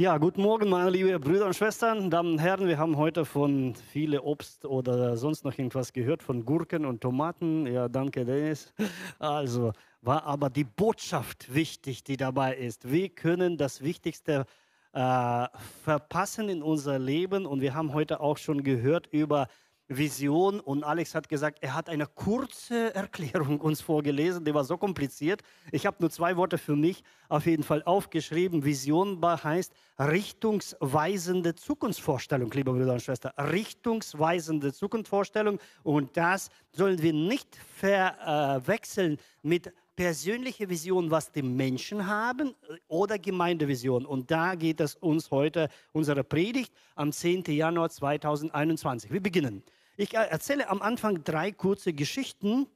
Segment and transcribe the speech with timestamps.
[0.00, 2.68] Ja, guten Morgen, meine lieben Brüder und Schwestern, Damen und Herren.
[2.68, 7.66] Wir haben heute von viele Obst oder sonst noch irgendwas gehört, von Gurken und Tomaten.
[7.66, 8.72] Ja, danke, Dennis.
[9.18, 12.88] Also war aber die Botschaft wichtig, die dabei ist.
[12.88, 14.46] Wir können das Wichtigste
[14.92, 15.46] äh,
[15.82, 19.48] verpassen in unser Leben und wir haben heute auch schon gehört über
[19.88, 24.76] Vision und Alex hat gesagt, er hat eine kurze Erklärung uns vorgelesen, die war so
[24.76, 25.42] kompliziert.
[25.72, 28.64] Ich habe nur zwei Worte für mich auf jeden Fall aufgeschrieben.
[28.64, 33.32] Vision heißt richtungsweisende Zukunftsvorstellung, liebe Brüder und Schwestern.
[33.38, 42.54] Richtungsweisende Zukunftsvorstellung und das sollen wir nicht verwechseln mit persönliche Vision, was die Menschen haben
[42.86, 44.06] oder Gemeindevision.
[44.06, 47.42] Und da geht es uns heute, unsere Predigt am 10.
[47.46, 49.10] Januar 2021.
[49.10, 49.64] Wir beginnen.
[50.00, 52.68] Ich erzähle am Anfang drei kurze Geschichten.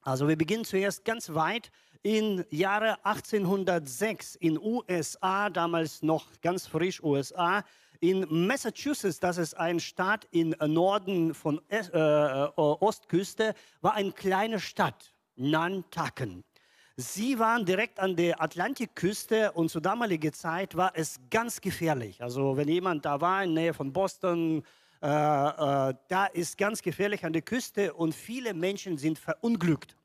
[0.00, 1.70] Also wir beginnen zuerst ganz weit
[2.02, 7.62] in Jahre 1806 in USA, damals noch ganz frisch USA.
[8.00, 14.58] In Massachusetts, das ist ein Staat im Norden von äh, äh, Ostküste, war eine kleine
[14.58, 16.42] Stadt, Nantucket.
[16.96, 22.22] Sie waren direkt an der Atlantikküste und zur damaligen Zeit war es ganz gefährlich.
[22.22, 24.64] Also wenn jemand da war in der Nähe von Boston,
[25.00, 29.96] äh, äh, da ist ganz gefährlich an der Küste und viele Menschen sind verunglückt.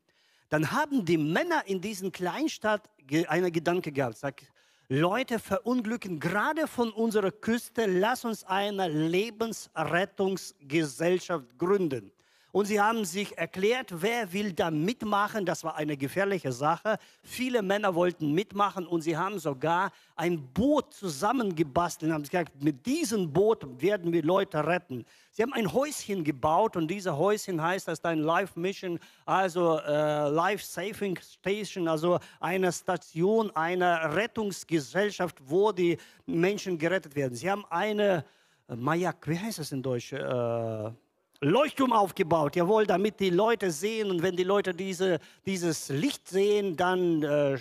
[0.48, 2.88] Dann haben die Männer in diesen Kleinstadt
[3.28, 4.44] einen Gedanke gehabt, sagt,
[4.88, 12.12] Leute verunglücken gerade von unserer Küste, lass uns eine Lebensrettungsgesellschaft gründen.
[12.54, 15.44] Und sie haben sich erklärt, wer will da mitmachen.
[15.44, 16.98] Das war eine gefährliche Sache.
[17.20, 22.86] Viele Männer wollten mitmachen und sie haben sogar ein Boot zusammengebastelt und haben gesagt, mit
[22.86, 25.04] diesem Boot werden wir Leute retten.
[25.32, 30.28] Sie haben ein Häuschen gebaut und dieses Häuschen heißt, das ein Life Mission, also äh,
[30.28, 37.34] Life Saving Station, also eine Station einer Rettungsgesellschaft, wo die Menschen gerettet werden.
[37.34, 38.24] Sie haben eine
[38.68, 40.12] äh, Majak, wie heißt das in Deutsch?
[40.12, 40.92] Äh,
[41.40, 46.76] Leuchtturm aufgebaut, jawohl, damit die Leute sehen und wenn die Leute diese, dieses Licht sehen,
[46.76, 47.58] dann äh,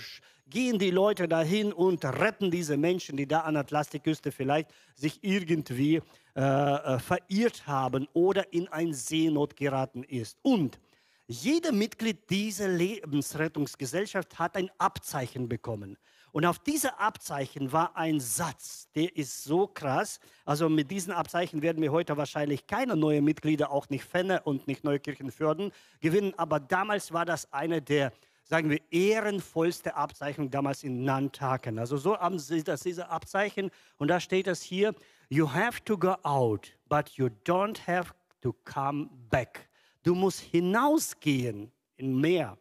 [0.50, 5.20] gehen die Leute dahin und retten diese Menschen, die da an der Atlantikküste vielleicht sich
[5.24, 6.02] irgendwie
[6.36, 10.38] äh, äh, verirrt haben oder in ein Seenot geraten ist.
[10.44, 10.80] Und
[11.28, 15.98] jeder Mitglied dieser Lebensrettungsgesellschaft hat ein Abzeichen bekommen.
[16.34, 20.20] Und auf diese Abzeichen war ein Satz, der ist so krass.
[20.46, 24.68] Also mit diesen Abzeichen werden wir heute wahrscheinlich keine neuen Mitglieder, auch nicht Fenne und
[24.68, 25.72] nicht Neukirchenfürden
[26.02, 26.34] gewinnen.
[26.36, 28.12] Aber damals war das eine der,
[28.46, 31.78] sagen wir, ehrenvollste Abzeichen damals in Nantaken.
[31.78, 33.70] Also so haben sie das, diese Abzeichen.
[33.98, 34.96] Und da steht es hier,
[35.30, 38.12] you have to go out, but you don't have
[38.42, 39.70] to come back.
[40.02, 42.58] Du musst hinausgehen in Meer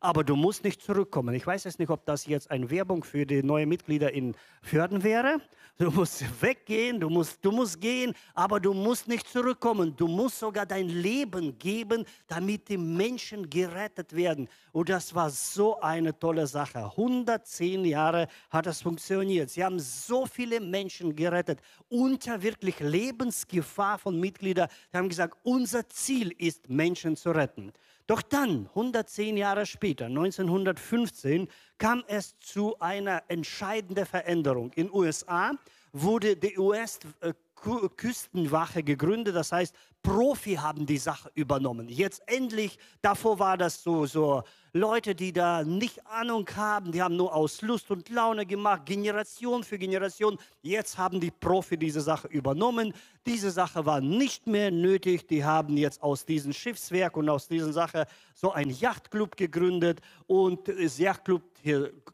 [0.00, 1.34] aber du musst nicht zurückkommen.
[1.34, 5.04] Ich weiß jetzt nicht, ob das jetzt eine Werbung für die neuen Mitglieder in Förden
[5.04, 5.40] wäre.
[5.76, 9.94] Du musst weggehen, du musst, du musst gehen, aber du musst nicht zurückkommen.
[9.96, 14.48] Du musst sogar dein Leben geben, damit die Menschen gerettet werden.
[14.72, 16.78] Und das war so eine tolle Sache.
[16.78, 19.50] 110 Jahre hat das funktioniert.
[19.50, 24.68] Sie haben so viele Menschen gerettet unter wirklich Lebensgefahr von Mitgliedern.
[24.92, 27.72] Sie haben gesagt, unser Ziel ist, Menschen zu retten.
[28.06, 34.72] Doch dann, 110 Jahre später, 1915, kam es zu einer entscheidenden Veränderung.
[34.72, 35.52] In den USA
[35.92, 36.58] wurde die
[37.66, 41.88] US-Küstenwache gegründet, das heißt, Profi haben die Sache übernommen.
[41.88, 47.16] Jetzt endlich, davor war das so, so Leute, die da nicht Ahnung haben, die haben
[47.16, 50.38] nur aus Lust und Laune gemacht, Generation für Generation.
[50.62, 52.94] Jetzt haben die Profi diese Sache übernommen.
[53.26, 55.26] Diese Sache war nicht mehr nötig.
[55.26, 60.00] Die haben jetzt aus diesem Schiffswerk und aus dieser Sache so ein Yachtclub gegründet.
[60.26, 61.42] Und das Yachtclub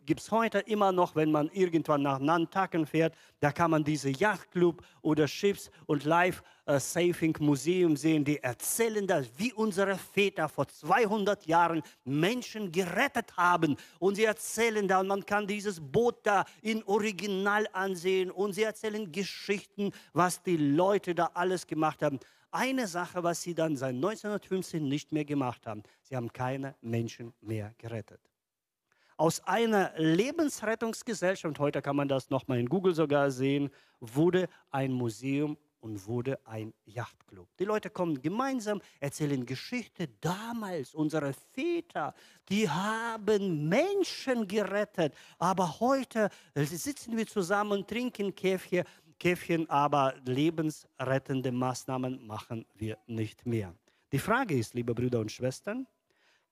[0.07, 3.15] gibt es heute immer noch, wenn man irgendwann nach Nantucket fährt.
[3.41, 9.53] Da kann man diese Yachtclub oder Schiffs- und Live- äh, sehen, die erzählen das, wie
[9.53, 13.77] unsere Väter vor 200 Jahren Menschen gerettet haben.
[13.99, 18.31] Und sie erzählen da, und man kann dieses Boot da in Original ansehen.
[18.31, 22.19] Und sie erzählen Geschichten, was die Leute da alles gemacht haben.
[22.51, 27.33] Eine Sache, was sie dann seit 1915 nicht mehr gemacht haben, sie haben keine Menschen
[27.41, 28.21] mehr gerettet
[29.17, 33.71] aus einer Lebensrettungsgesellschaft, heute kann man das nochmal in Google sogar sehen,
[34.01, 37.49] wurde ein Museum und wurde ein Yachtclub.
[37.59, 40.09] Die Leute kommen gemeinsam, erzählen Geschichte.
[40.21, 42.15] Damals, unsere Väter,
[42.49, 45.15] die haben Menschen gerettet.
[45.39, 48.85] Aber heute sitzen wir zusammen und trinken Käffchen,
[49.19, 53.75] Käffchen, aber lebensrettende Maßnahmen machen wir nicht mehr.
[54.13, 55.87] Die Frage ist, liebe Brüder und Schwestern,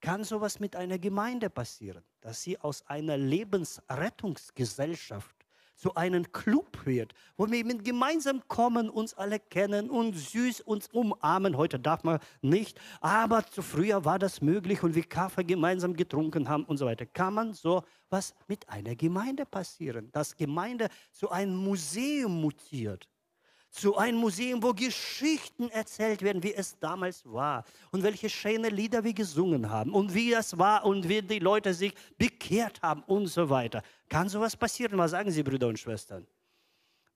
[0.04, 5.34] kann sowas mit einer Gemeinde passieren, dass sie aus einer Lebensrettungsgesellschaft
[5.76, 11.56] zu einem Club wird, wo wir gemeinsam kommen, uns alle kennen und süß uns umarmen.
[11.56, 16.50] Heute darf man nicht, aber zu früher war das möglich und wir Kaffee gemeinsam getrunken
[16.50, 17.06] haben und so weiter.
[17.06, 23.08] Kann man so was mit einer Gemeinde passieren, dass Gemeinde zu einem Museum mutiert?
[23.74, 29.02] Zu einem Museum, wo Geschichten erzählt werden, wie es damals war und welche schöne Lieder
[29.02, 33.26] wir gesungen haben und wie es war und wie die Leute sich bekehrt haben und
[33.26, 33.82] so weiter.
[34.08, 34.96] Kann sowas passieren?
[34.96, 36.24] Was sagen Sie, Brüder und Schwestern?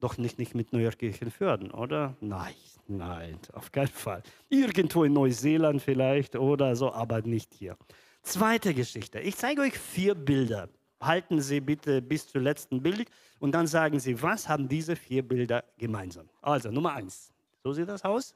[0.01, 2.17] Doch nicht, nicht mit Neuerkirchenförden, oder?
[2.21, 2.55] Nein,
[2.89, 4.23] nein, auf keinen Fall.
[4.49, 7.77] Irgendwo in Neuseeland vielleicht oder so, aber nicht hier.
[8.23, 9.21] Zweite Geschichte.
[9.21, 10.69] Ich zeige euch vier Bilder.
[11.01, 13.09] Halten Sie bitte bis zum letzten Bild
[13.39, 16.29] und dann sagen Sie, was haben diese vier Bilder gemeinsam?
[16.43, 18.35] Also Nummer eins, so sieht das aus.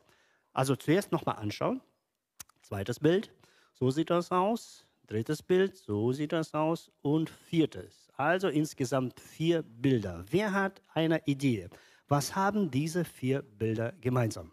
[0.53, 1.81] Also zuerst nochmal anschauen.
[2.62, 3.32] Zweites Bild,
[3.73, 4.87] so sieht das aus.
[5.09, 6.91] Drittes Bild, so sieht das aus.
[7.03, 8.09] Und viertes.
[8.17, 10.25] Also insgesamt vier Bilder.
[10.31, 11.69] Wer hat eine Idee?
[12.08, 14.53] Was haben diese vier Bilder gemeinsam?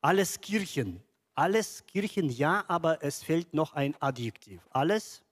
[0.00, 1.02] Alles Kirchen.
[1.34, 4.60] Alles Kirchen, ja, aber es fehlt noch ein Adjektiv.
[4.70, 5.22] Alles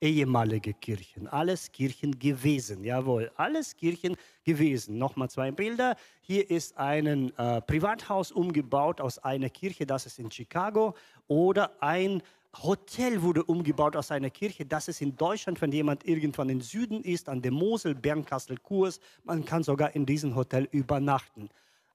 [0.00, 4.98] ehemalige Kirchen, alles Kirchen gewesen, jawohl, alles Kirchen gewesen.
[4.98, 5.96] Nochmal zwei Bilder.
[6.20, 10.94] Hier ist ein äh, Privathaus umgebaut aus einer Kirche, das ist in Chicago,
[11.28, 12.22] oder ein
[12.62, 14.64] Hotel wurde umgebaut aus einer Kirche.
[14.64, 18.98] Das ist in Deutschland, wenn jemand irgendwann im Süden ist, an der Mosel, Bernkastel, Kurs.
[19.24, 21.50] Man kann sogar in diesem Hotel übernachten.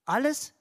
[0.05, 0.53] Alles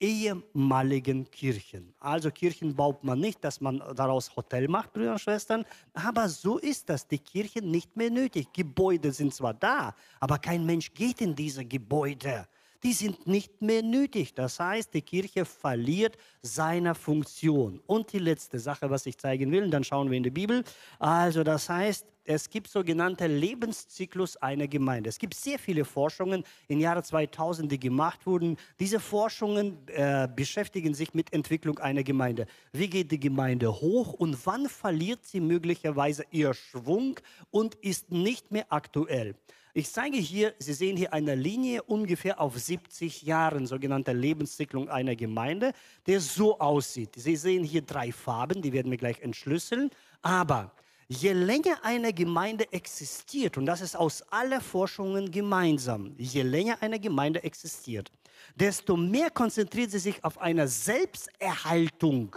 [0.00, 1.94] ehemaligen Kirchen.
[2.00, 6.58] Also Kirchen baut man nicht, dass man daraus Hotel macht, Brüder und Schwestern, aber so
[6.58, 7.06] ist das.
[7.06, 8.52] Die Kirchen nicht mehr nötig.
[8.52, 12.46] Gebäude sind zwar da, aber kein Mensch geht in diese Gebäude
[12.84, 14.34] die sind nicht mehr nötig.
[14.34, 17.80] Das heißt, die Kirche verliert seine Funktion.
[17.86, 20.62] Und die letzte Sache, was ich zeigen will, dann schauen wir in die Bibel.
[20.98, 25.10] Also das heißt, es gibt sogenannte Lebenszyklus einer Gemeinde.
[25.10, 28.56] Es gibt sehr viele Forschungen im Jahre 2000, die gemacht wurden.
[28.80, 32.46] Diese Forschungen äh, beschäftigen sich mit Entwicklung einer Gemeinde.
[32.72, 37.20] Wie geht die Gemeinde hoch und wann verliert sie möglicherweise ihr Schwung
[37.50, 39.34] und ist nicht mehr aktuell?
[39.76, 45.16] Ich zeige hier, Sie sehen hier eine Linie ungefähr auf 70 Jahren, sogenannte Lebenszyklung einer
[45.16, 45.72] Gemeinde,
[46.06, 47.10] der so aussieht.
[47.16, 49.90] Sie sehen hier drei Farben, die werden wir gleich entschlüsseln.
[50.22, 50.70] Aber
[51.08, 57.00] je länger eine Gemeinde existiert, und das ist aus aller Forschungen gemeinsam, je länger eine
[57.00, 58.12] Gemeinde existiert,
[58.54, 62.36] desto mehr konzentriert sie sich auf eine Selbsterhaltung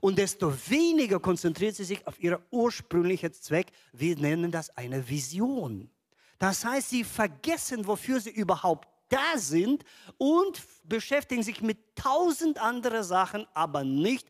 [0.00, 3.72] und desto weniger konzentriert sie sich auf ihren ursprünglichen Zweck.
[3.92, 5.90] Wir nennen das eine Vision.
[6.38, 9.84] Das heißt, sie vergessen, wofür sie überhaupt da sind
[10.18, 14.28] und beschäftigen sich mit tausend anderen Sachen, aber nicht,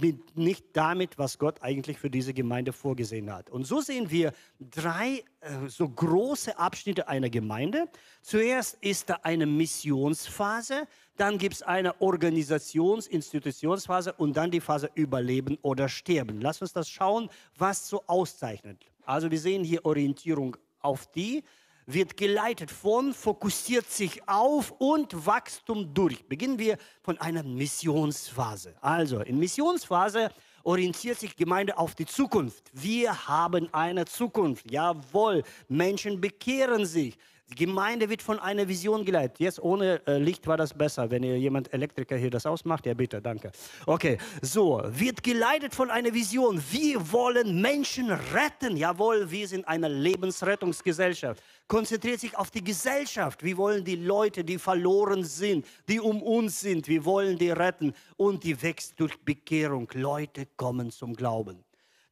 [0.00, 3.50] mit, nicht damit, was Gott eigentlich für diese Gemeinde vorgesehen hat.
[3.50, 7.88] Und so sehen wir drei äh, so große Abschnitte einer Gemeinde.
[8.20, 10.86] Zuerst ist da eine Missionsphase,
[11.16, 16.40] dann gibt es eine Organisations-, Institutionsphase und dann die Phase Überleben oder Sterben.
[16.40, 18.84] Lass uns das schauen, was so auszeichnet.
[19.04, 20.56] Also wir sehen hier Orientierung
[20.86, 21.44] auf die,
[21.86, 26.26] wird geleitet von, fokussiert sich auf und Wachstum durch.
[26.26, 28.74] Beginnen wir von einer Missionsphase.
[28.80, 30.30] Also in Missionsphase
[30.64, 32.64] orientiert sich Gemeinde auf die Zukunft.
[32.72, 34.68] Wir haben eine Zukunft.
[34.70, 37.16] Jawohl, Menschen bekehren sich.
[37.48, 39.38] Die Gemeinde wird von einer Vision geleitet.
[39.38, 41.12] Jetzt ohne äh, Licht war das besser.
[41.12, 43.52] Wenn ihr jemand Elektriker hier das ausmacht, ja bitte, danke.
[43.86, 46.60] Okay, so, wird geleitet von einer Vision.
[46.72, 48.76] Wir wollen Menschen retten.
[48.76, 51.40] Jawohl, wir sind eine Lebensrettungsgesellschaft.
[51.68, 53.44] Konzentriert sich auf die Gesellschaft.
[53.44, 57.94] Wir wollen die Leute, die verloren sind, die um uns sind, wir wollen die retten.
[58.16, 59.88] Und die wächst durch Bekehrung.
[59.94, 61.65] Leute kommen zum Glauben.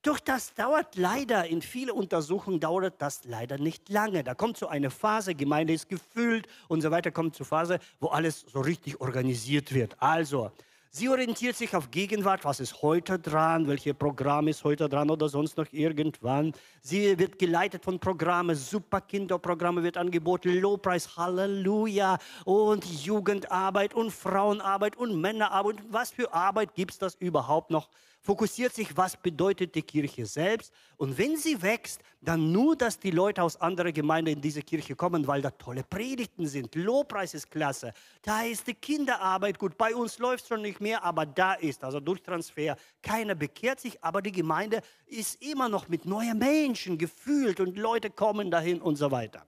[0.05, 4.23] Doch das dauert leider, in vielen Untersuchungen dauert das leider nicht lange.
[4.23, 8.09] Da kommt so eine Phase, Gemeinde ist gefüllt und so weiter, kommt zur Phase, wo
[8.09, 9.97] alles so richtig organisiert wird.
[10.03, 10.51] Also,
[10.91, 15.31] sie orientiert sich auf Gegenwart, was ist heute dran, welche Programm ist heute dran oder
[15.31, 16.53] sonst noch irgendwann.
[16.83, 24.97] Sie wird geleitet von Programmen, super Kinderprogramme wird angeboten, Lobpreis, Halleluja und Jugendarbeit und Frauenarbeit
[24.97, 25.77] und Männerarbeit.
[25.89, 27.89] Was für Arbeit gibt es das überhaupt noch?
[28.25, 30.73] Fokussiert sich, was bedeutet die Kirche selbst.
[30.97, 34.97] Und wenn sie wächst, dann nur, dass die Leute aus anderen Gemeinden in diese Kirche
[34.97, 36.75] kommen, weil da tolle Predigten sind.
[36.75, 37.93] Lobpreis ist klasse.
[38.23, 39.77] Da ist die Kinderarbeit gut.
[39.77, 43.79] Bei uns läuft es schon nicht mehr, aber da ist, also durch Transfer, keiner bekehrt
[43.79, 48.81] sich, aber die Gemeinde ist immer noch mit neuen Menschen gefühlt und Leute kommen dahin
[48.81, 49.47] und so weiter.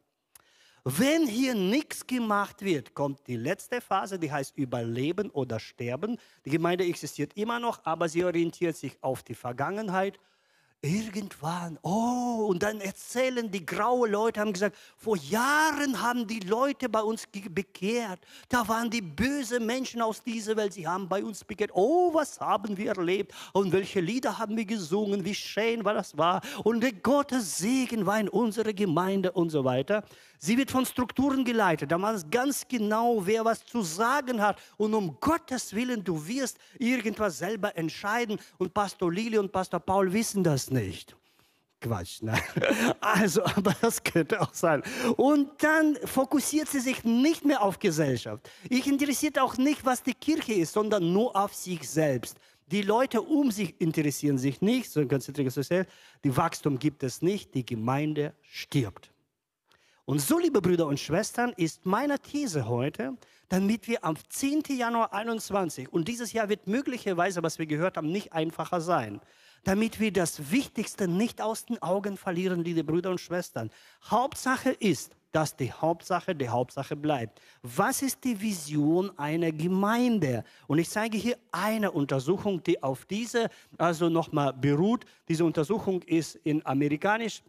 [0.88, 6.16] Wenn hier nichts gemacht wird, kommt die letzte Phase, die heißt Überleben oder Sterben.
[6.45, 10.21] Die Gemeinde existiert immer noch, aber sie orientiert sich auf die Vergangenheit.
[10.83, 16.88] irgendwann, oh, und dann erzählen die grauen Leute, haben gesagt, vor Jahren haben die Leute
[16.88, 18.21] bei uns bekehrt.
[18.49, 21.73] Da waren die bösen Menschen aus dieser Welt, sie haben bei uns bekehrt.
[21.75, 26.16] Oh, was haben wir erlebt und welche Lieder haben wir gesungen, wie schön war das
[26.16, 26.43] war.
[26.62, 30.05] Und der Gottes Segen war in unserer Gemeinde und so weiter.
[30.38, 31.93] Sie wird von Strukturen geleitet.
[31.93, 34.61] Da weiß ganz genau, wer was zu sagen hat.
[34.76, 38.38] Und um Gottes Willen, du wirst irgendwas selber entscheiden.
[38.59, 41.16] Und Pastor Lili und Pastor Paul wissen das nicht.
[41.81, 42.35] Quatsch, ne?
[43.00, 44.83] Also, aber das könnte auch sein.
[45.16, 48.50] Und dann fokussiert sie sich nicht mehr auf Gesellschaft.
[48.69, 52.38] Ich interessiert auch nicht, was die Kirche ist, sondern nur auf sich selbst.
[52.69, 55.93] Die Leute um sich interessieren sich nicht, so konzentriert sich selbst.
[56.25, 59.12] Die Wachstum gibt es nicht, die Gemeinde stirbt.
[60.08, 63.16] Und so, liebe Brüder und Schwestern, ist meine These heute,
[63.48, 64.62] damit wir am 10.
[64.68, 69.20] Januar 21, und dieses Jahr wird möglicherweise, was wir gehört haben, nicht einfacher sein,
[69.64, 73.68] damit wir das Wichtigste nicht aus den Augen verlieren, liebe Brüder und Schwestern.
[74.08, 77.40] Hauptsache ist, dass die Hauptsache die Hauptsache bleibt.
[77.62, 80.44] Was ist die Vision einer Gemeinde?
[80.68, 85.04] Und ich zeige hier eine Untersuchung, die auf diese also nochmal beruht.
[85.26, 87.42] Diese Untersuchung ist in amerikanisch,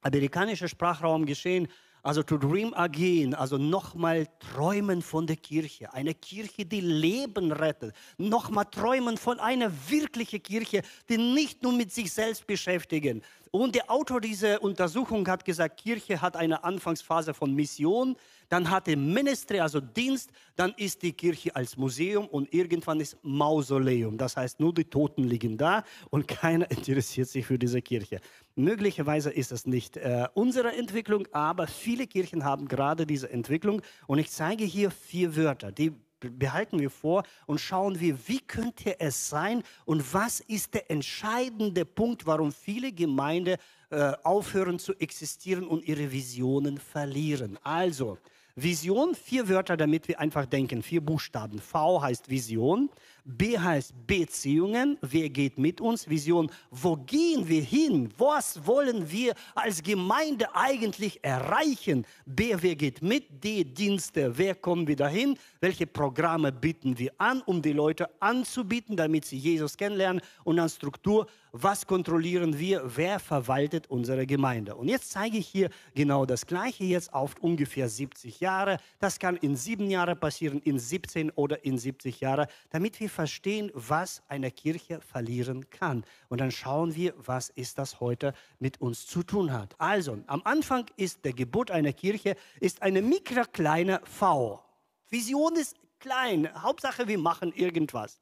[0.00, 1.68] amerikanischer Sprachraum geschehen
[2.02, 5.92] also to dream again, also nochmal träumen von der Kirche.
[5.92, 7.94] Eine Kirche, die Leben rettet.
[8.18, 13.22] Nochmal träumen von einer wirklichen Kirche, die nicht nur mit sich selbst beschäftigen.
[13.50, 18.16] Und der Autor dieser Untersuchung hat gesagt, Kirche hat eine Anfangsphase von Mission,
[18.50, 23.16] dann hat er Ministry, also Dienst, dann ist die Kirche als Museum und irgendwann ist
[23.22, 24.18] Mausoleum.
[24.18, 28.20] Das heißt, nur die Toten liegen da und keiner interessiert sich für diese Kirche.
[28.56, 33.82] Möglicherweise ist es nicht äh, unsere Entwicklung, aber viele Kirchen haben gerade diese Entwicklung.
[34.08, 38.98] Und ich zeige hier vier Wörter, die behalten wir vor und schauen wir, wie könnte
[39.00, 43.56] es sein und was ist der entscheidende Punkt, warum viele Gemeinden
[43.90, 47.58] äh, aufhören zu existieren und ihre Visionen verlieren.
[47.62, 48.18] Also,
[48.62, 51.58] Vision, vier Wörter, damit wir einfach denken, vier Buchstaben.
[51.58, 52.90] V heißt Vision,
[53.24, 56.08] B heißt Beziehungen, wer geht mit uns?
[56.08, 58.10] Vision, wo gehen wir hin?
[58.18, 62.06] Was wollen wir als Gemeinde eigentlich erreichen?
[62.26, 63.42] B, wer geht mit?
[63.42, 65.38] D, Dienste, wer kommen wir dahin?
[65.60, 70.22] Welche Programme bieten wir an, um die Leute anzubieten, damit sie Jesus kennenlernen?
[70.44, 72.82] Und dann Struktur, was kontrollieren wir?
[72.96, 74.74] Wer verwaltet unsere Gemeinde?
[74.76, 78.78] Und jetzt zeige ich hier genau das Gleiche jetzt auf ungefähr 70 Jahre.
[78.98, 83.70] Das kann in sieben Jahren passieren, in 17 oder in 70 Jahren, damit wir verstehen,
[83.74, 86.04] was eine Kirche verlieren kann.
[86.28, 89.74] Und dann schauen wir, was ist das heute mit uns zu tun hat.
[89.78, 94.62] Also, am Anfang ist der Geburt einer Kirche ist eine mikrokleine V.
[95.08, 96.48] Vision ist klein.
[96.62, 98.20] Hauptsache, wir machen irgendwas.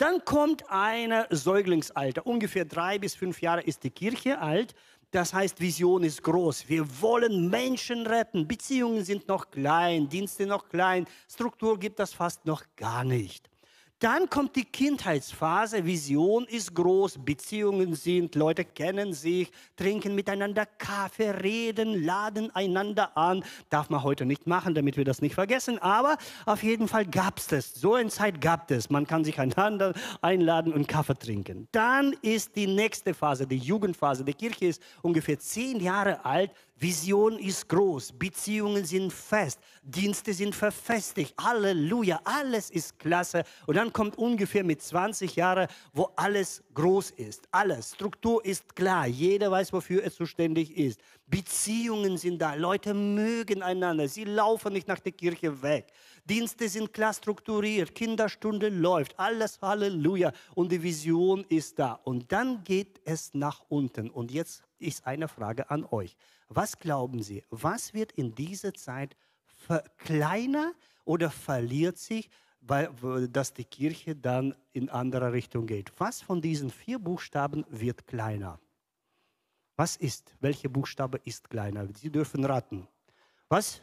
[0.00, 2.26] Dann kommt ein Säuglingsalter.
[2.26, 4.74] Ungefähr drei bis fünf Jahre ist die Kirche alt.
[5.10, 6.70] Das heißt, Vision ist groß.
[6.70, 8.48] Wir wollen Menschen retten.
[8.48, 13.49] Beziehungen sind noch klein, Dienste noch klein, Struktur gibt das fast noch gar nicht.
[14.00, 21.32] Dann kommt die Kindheitsphase, Vision ist groß, Beziehungen sind, Leute kennen sich, trinken miteinander Kaffee,
[21.32, 23.44] reden, laden einander an.
[23.68, 26.16] Darf man heute nicht machen, damit wir das nicht vergessen, aber
[26.46, 27.74] auf jeden Fall gab es das.
[27.74, 28.88] So eine Zeit gab es.
[28.88, 29.92] Man kann sich einander
[30.22, 31.68] einladen und Kaffee trinken.
[31.70, 34.24] Dann ist die nächste Phase, die Jugendphase.
[34.24, 36.52] Die Kirche ist ungefähr zehn Jahre alt.
[36.82, 43.44] Vision ist groß, Beziehungen sind fest, Dienste sind verfestigt, Halleluja, alles ist klasse.
[43.66, 49.06] Und dann kommt ungefähr mit 20 Jahren, wo alles groß ist, alles, Struktur ist klar,
[49.06, 50.98] jeder weiß, wofür er zuständig ist.
[51.26, 55.92] Beziehungen sind da, Leute mögen einander, sie laufen nicht nach der Kirche weg.
[56.24, 62.00] Dienste sind klar strukturiert, Kinderstunde läuft, alles Halleluja und die Vision ist da.
[62.04, 64.08] Und dann geht es nach unten.
[64.08, 66.16] Und jetzt ist eine Frage an euch.
[66.52, 69.16] Was glauben Sie, was wird in dieser Zeit
[69.98, 72.28] kleiner oder verliert sich,
[72.60, 72.90] weil
[73.28, 75.92] dass die Kirche dann in andere Richtung geht?
[75.98, 78.58] Was von diesen vier Buchstaben wird kleiner?
[79.76, 80.34] Was ist?
[80.40, 81.86] Welche Buchstabe ist kleiner?
[81.94, 82.88] Sie dürfen raten.
[83.48, 83.80] Was?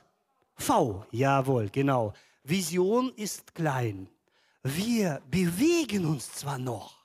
[0.56, 1.06] V.
[1.12, 2.14] Jawohl, genau.
[2.44, 4.10] Vision ist klein.
[4.62, 6.97] Wir bewegen uns zwar noch,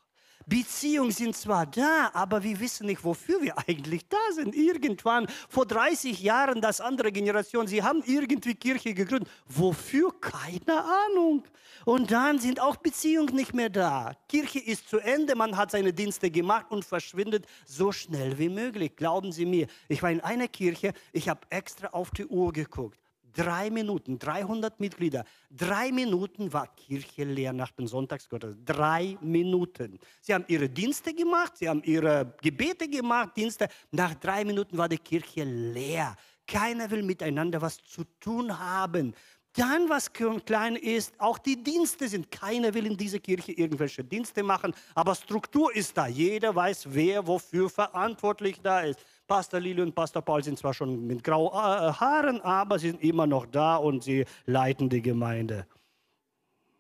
[0.53, 4.55] Beziehungen sind zwar da, aber wir wissen nicht, wofür wir eigentlich da sind.
[4.55, 9.31] Irgendwann, vor 30 Jahren, das andere Generation, sie haben irgendwie Kirche gegründet.
[9.47, 10.13] Wofür?
[10.21, 11.43] Keine Ahnung.
[11.87, 14.13] Und dann sind auch Beziehungen nicht mehr da.
[14.29, 18.95] Kirche ist zu Ende, man hat seine Dienste gemacht und verschwindet so schnell wie möglich.
[18.95, 23.02] Glauben Sie mir, ich war in einer Kirche, ich habe extra auf die Uhr geguckt.
[23.35, 25.25] Drei Minuten, 300 Mitglieder.
[25.51, 28.69] Drei Minuten war Kirche leer nach dem Sonntagsgottesdienst.
[28.69, 29.99] Drei Minuten.
[30.21, 33.69] Sie haben ihre Dienste gemacht, sie haben ihre Gebete gemacht, Dienste.
[33.91, 36.15] Nach drei Minuten war die Kirche leer.
[36.47, 39.15] Keiner will miteinander was zu tun haben.
[39.55, 42.31] Dann, was klein ist, auch die Dienste sind.
[42.31, 46.07] Keiner will in dieser Kirche irgendwelche Dienste machen, aber Struktur ist da.
[46.07, 48.99] Jeder weiß, wer wofür verantwortlich da ist.
[49.33, 53.03] Pastor Lili und Pastor Paul sind zwar schon mit grauen äh, Haaren, aber sie sind
[53.03, 55.67] immer noch da und sie leiten die Gemeinde.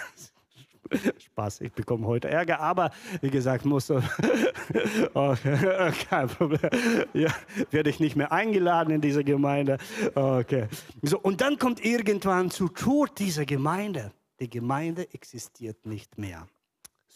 [1.18, 2.90] Spaß, ich bekomme heute Ärger, aber
[3.22, 3.90] wie gesagt, muss
[5.14, 6.70] okay, kein Problem.
[7.14, 7.34] Ja,
[7.70, 9.78] werde ich nicht mehr eingeladen in diese Gemeinde.
[10.14, 10.66] Okay.
[11.00, 14.12] So, und dann kommt irgendwann zu Tod diese Gemeinde.
[14.40, 16.46] Die Gemeinde existiert nicht mehr.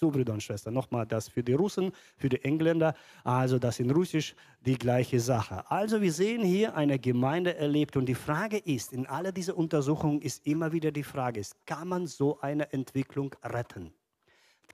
[0.01, 3.91] So, Brüder und Schwestern, nochmal das für die Russen, für die Engländer, also das in
[3.91, 5.71] Russisch die gleiche Sache.
[5.71, 10.23] Also wir sehen hier eine Gemeinde erlebt und die Frage ist, in aller dieser Untersuchungen
[10.23, 13.93] ist immer wieder die Frage, ist, kann man so eine Entwicklung retten?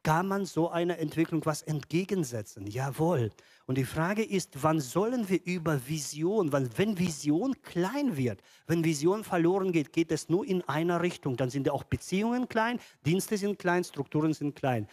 [0.05, 2.69] Kann man so einer Entwicklung was entgegensetzen?
[2.69, 3.33] Jawohl.
[3.67, 8.85] Und die Frage ist, wann sollen wir über Vision, weil wenn Vision klein wird, wenn
[8.85, 11.37] Vision verloren geht, geht es nur in einer Richtung.
[11.37, 14.87] Dann sind ja auch Beziehungen klein, Dienste sind klein, Strukturen sind klein.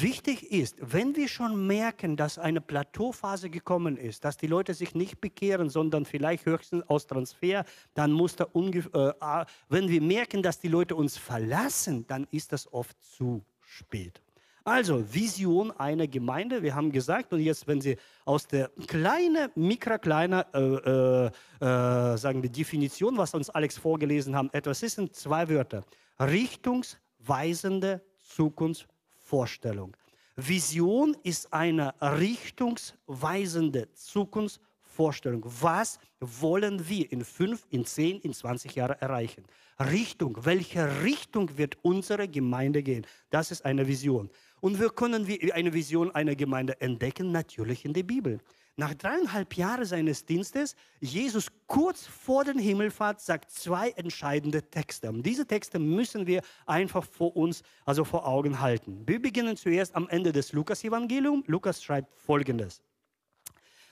[0.00, 4.94] Wichtig ist, wenn wir schon merken, dass eine Plateauphase gekommen ist, dass die Leute sich
[4.94, 10.58] nicht bekehren, sondern vielleicht höchstens aus Transfer, dann muss da äh, wenn wir merken, dass
[10.58, 14.22] die Leute uns verlassen, dann ist das oft zu spät.
[14.64, 20.46] Also Vision einer Gemeinde, wir haben gesagt, und jetzt, wenn Sie aus der kleinen, mikrokleiner,
[20.54, 25.50] äh, äh, äh, sagen wir, Definition, was uns Alex vorgelesen haben, etwas ist in zwei
[25.50, 25.84] Wörter.
[26.18, 28.88] Richtungsweisende Zukunft
[29.32, 29.96] Vorstellung.
[30.36, 35.42] Vision ist eine richtungsweisende Zukunftsvorstellung.
[35.46, 39.44] Was wollen wir in fünf, in zehn, in 20 Jahren erreichen?
[39.80, 43.06] Richtung, welche Richtung wird unsere Gemeinde gehen?
[43.30, 44.28] Das ist eine Vision.
[44.60, 47.32] Und wir können eine Vision einer Gemeinde entdecken?
[47.32, 48.38] Natürlich in der Bibel.
[48.76, 55.10] Nach dreieinhalb Jahren seines Dienstes, Jesus kurz vor der Himmelfahrt sagt zwei entscheidende Texte.
[55.10, 59.06] Und diese Texte müssen wir einfach vor uns, also vor Augen halten.
[59.06, 61.44] Wir beginnen zuerst am Ende des Lukas-Evangeliums.
[61.48, 62.80] Lukas schreibt Folgendes.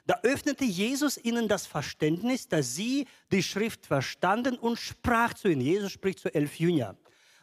[0.07, 5.61] Da öffnete Jesus ihnen das Verständnis, dass sie die Schrift verstanden und sprach zu ihnen.
[5.61, 6.97] Jesus spricht zu elf Jüngern.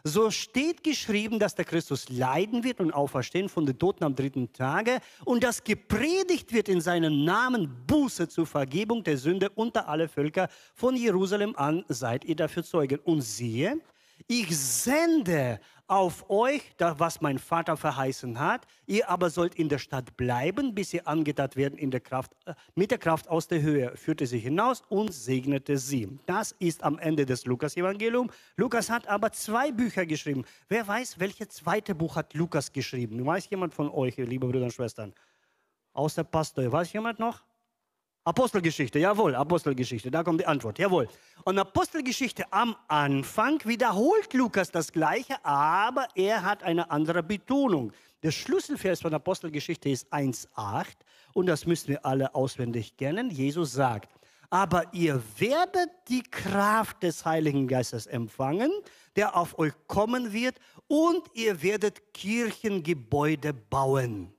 [0.08, 4.54] So steht geschrieben, dass der Christus leiden wird und auferstehen von den Toten am dritten
[4.54, 10.08] Tage und dass gepredigt wird in seinem Namen Buße zur Vergebung der Sünde unter alle
[10.08, 10.48] Völker.
[10.74, 13.00] Von Jerusalem an seid ihr dafür Zeugen.
[13.00, 13.82] Und siehe,
[14.28, 18.68] ich sende auf euch, was mein Vater verheißen hat.
[18.86, 22.54] Ihr aber sollt in der Stadt bleiben, bis ihr angetan werden in der Kraft, äh,
[22.76, 23.96] mit der Kraft aus der Höhe.
[23.96, 26.10] Führte sie hinaus und segnete sie.
[26.26, 28.34] Das ist am Ende des Lukas-Evangeliums.
[28.58, 30.44] Lukas hat aber zwei Bücher geschrieben.
[30.68, 33.26] Wer weiß, welches zweite Buch hat Lukas geschrieben?
[33.26, 35.14] Weiß jemand von euch, liebe Brüder und Schwestern?
[35.94, 36.70] Außer Pastor.
[36.70, 37.44] Weiß jemand noch?
[38.28, 41.08] Apostelgeschichte, jawohl, Apostelgeschichte, da kommt die Antwort, jawohl.
[41.46, 47.94] Und Apostelgeschichte am Anfang wiederholt Lukas das Gleiche, aber er hat eine andere Betonung.
[48.24, 50.88] Der Schlüsselvers von Apostelgeschichte ist 1,8
[51.36, 53.30] und das müssen wir alle auswendig kennen.
[53.30, 54.12] Jesus sagt,
[54.50, 58.74] aber ihr werdet die Kraft des Heiligen Geistes empfangen,
[59.16, 60.60] der auf euch kommen wird,
[60.90, 64.34] und ihr werdet Kirchengebäude bauen.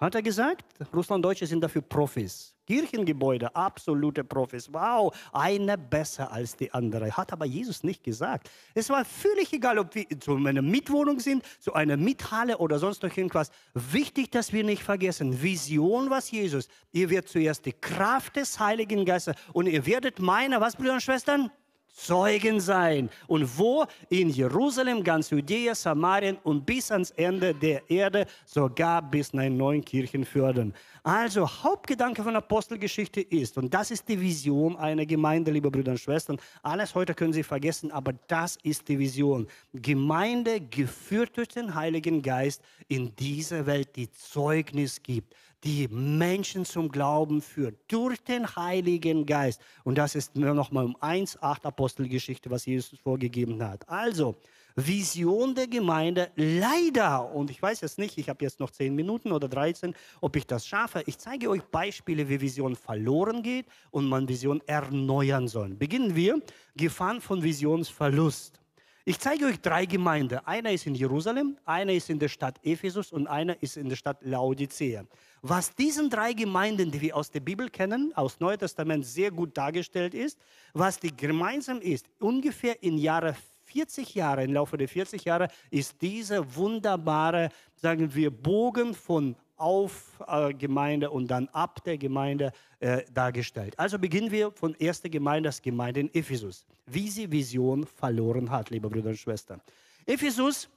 [0.00, 0.64] Hat er gesagt?
[0.94, 2.54] Russlanddeutsche sind dafür Profis.
[2.66, 4.72] Kirchengebäude, absolute Profis.
[4.72, 7.14] Wow, eine besser als die andere.
[7.14, 8.48] Hat aber Jesus nicht gesagt.
[8.74, 13.02] Es war völlig egal, ob wir zu einer Mitwohnung sind, zu einer Mithalle oder sonst
[13.02, 13.50] noch irgendwas.
[13.74, 16.68] Wichtig, dass wir nicht vergessen, Vision was Jesus.
[16.92, 21.02] Ihr werdet zuerst die Kraft des Heiligen Geistes und ihr werdet meine, was Brüder und
[21.02, 21.50] Schwestern?
[21.92, 23.10] Zeugen sein.
[23.26, 23.84] Und wo?
[24.08, 29.84] In Jerusalem, ganz Judäa, Samarien und bis ans Ende der Erde, sogar bis nach neuen
[29.84, 30.74] Kirchen fördern.
[31.02, 36.00] Also Hauptgedanke von Apostelgeschichte ist, und das ist die Vision einer Gemeinde, liebe Brüder und
[36.00, 39.46] Schwestern, alles heute können Sie vergessen, aber das ist die Vision.
[39.72, 46.88] Gemeinde geführt durch den Heiligen Geist in dieser Welt, die Zeugnis gibt die Menschen zum
[46.88, 49.60] Glauben führt durch den Heiligen Geist.
[49.84, 53.88] Und das ist nur noch mal um 1,8 Apostelgeschichte, was Jesus vorgegeben hat.
[53.88, 54.36] Also,
[54.76, 59.32] Vision der Gemeinde, leider, und ich weiß jetzt nicht, ich habe jetzt noch 10 Minuten
[59.32, 61.02] oder 13, ob ich das schaffe.
[61.06, 65.70] Ich zeige euch Beispiele, wie Vision verloren geht und man Vision erneuern soll.
[65.70, 66.40] Beginnen wir,
[66.76, 68.60] Gefahren von Visionsverlust.
[69.06, 70.40] Ich zeige euch drei Gemeinden.
[70.44, 73.96] Einer ist in Jerusalem, einer ist in der Stadt Ephesus und einer ist in der
[73.96, 75.04] Stadt Laodicea.
[75.40, 79.56] Was diesen drei Gemeinden, die wir aus der Bibel kennen, aus Neuen Testament sehr gut
[79.56, 80.38] dargestellt ist,
[80.74, 83.34] was die gemeinsam ist, ungefähr in Jahre
[83.64, 90.20] 40 Jahre, im Laufe der 40 Jahre, ist dieser wunderbare, sagen wir, Bogen von auf
[90.26, 93.78] äh, Gemeinde und dann ab der Gemeinde äh, dargestellt.
[93.78, 98.70] Also beginnen wir von erster Gemeinde, das Gemeinde in Ephesus, wie sie Vision verloren hat,
[98.70, 99.60] liebe Brüder und Schwestern.
[100.06, 100.68] Ephesus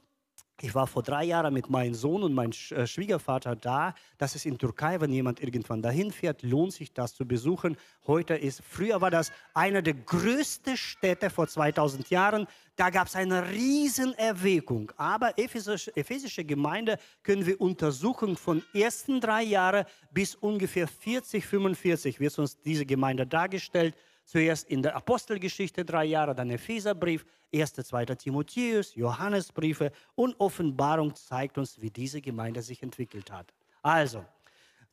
[0.60, 3.94] ich war vor drei Jahren mit meinem Sohn und meinem äh, Schwiegervater da.
[4.18, 7.76] Das ist in Türkei, wenn jemand irgendwann dahin fährt, lohnt sich das zu besuchen.
[8.06, 12.46] Heute ist, früher war das eine der größten Städte vor 2000 Jahren.
[12.76, 14.92] Da gab es eine riesen Erweckung.
[14.96, 22.20] Aber ephesische, ephesische Gemeinde können wir untersuchen von ersten drei Jahren bis ungefähr 40, 45
[22.20, 23.94] wird uns diese Gemeinde dargestellt.
[24.24, 28.06] Zuerst in der Apostelgeschichte drei Jahre, dann Epheserbrief, 1., 2.
[28.06, 33.52] Timotheus, Johannesbriefe und Offenbarung zeigt uns, wie diese Gemeinde sich entwickelt hat.
[33.82, 34.24] Also,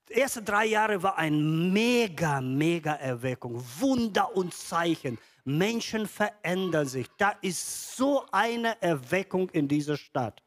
[0.10, 5.18] die ersten drei Jahre war ein mega, mega Erweckung, Wunder und Zeichen.
[5.46, 7.08] Menschen verändern sich.
[7.18, 10.44] Da ist so eine Erweckung in dieser Stadt.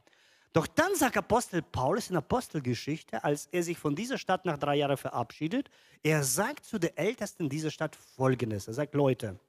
[0.54, 4.76] Doch dann sagt Apostel Paulus in Apostelgeschichte, als er sich von dieser Stadt nach drei
[4.76, 5.68] Jahren verabschiedet,
[6.00, 8.68] er sagt zu den Ältesten dieser Stadt Folgendes.
[8.68, 9.40] Er sagt, Leute,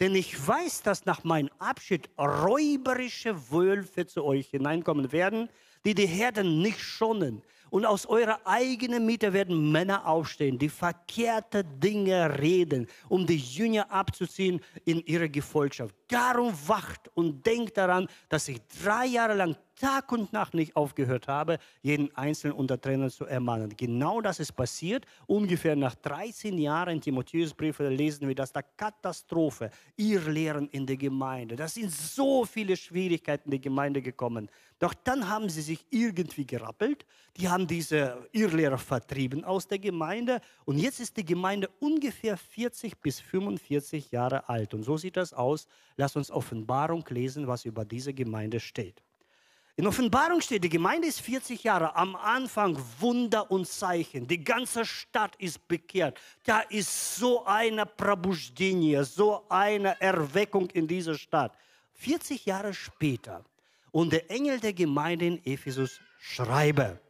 [0.00, 5.48] denn ich weiß, dass nach meinem Abschied räuberische Wölfe zu euch hineinkommen werden,
[5.84, 7.42] die die Herden nicht schonen.
[7.70, 13.88] Und aus eurer eigenen Mitte werden Männer aufstehen, die verkehrte Dinge reden, um die Jünger
[13.92, 15.94] abzuziehen in ihre Gefolgschaft.
[16.08, 21.26] Darum wacht und denkt daran, dass ich drei Jahre lang Tag und Nacht nicht aufgehört
[21.26, 23.72] habe, jeden Einzelnen unter Tränen zu ermahnen.
[23.78, 25.06] Genau das ist passiert.
[25.26, 31.56] Ungefähr nach 13 Jahren Timotheusbriefe lesen wir, dass da Katastrophe, ihr Lehren in der Gemeinde.
[31.56, 34.50] Da sind so viele Schwierigkeiten in die Gemeinde gekommen.
[34.78, 37.06] Doch dann haben sie sich irgendwie gerappelt.
[37.38, 40.42] Die haben diese Irrlehrer vertrieben aus der Gemeinde.
[40.66, 44.74] Und jetzt ist die Gemeinde ungefähr 40 bis 45 Jahre alt.
[44.74, 45.66] Und so sieht das aus.
[45.96, 49.02] Lass uns Offenbarung lesen, was über diese Gemeinde steht.
[49.80, 54.26] In Offenbarung steht, die Gemeinde ist 40 Jahre, am Anfang Wunder und Zeichen.
[54.26, 56.20] Die ganze Stadt ist bekehrt.
[56.44, 61.56] Da ist so eine Prabujdinie, so eine Erweckung in dieser Stadt.
[61.94, 63.42] 40 Jahre später
[63.90, 67.00] und der Engel der Gemeinde in Ephesus schreibe,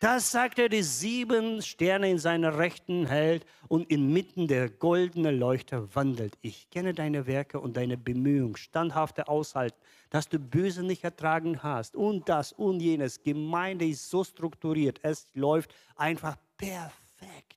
[0.00, 5.94] das sagt er, die sieben Sterne in seiner Rechten hält und inmitten der goldenen Leuchter
[5.94, 6.36] wandelt.
[6.42, 9.78] Ich kenne deine Werke und deine Bemühungen, standhafte Aushalten,
[10.10, 13.22] dass du Böse nicht ertragen hast und das und jenes.
[13.22, 17.56] Gemeinde ist so strukturiert, es läuft einfach perfekt.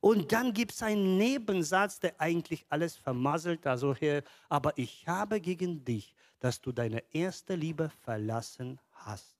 [0.00, 3.66] Und dann gibt es einen Nebensatz, der eigentlich alles vermasselt.
[3.66, 9.33] Also hier, aber ich habe gegen dich, dass du deine erste Liebe verlassen hast.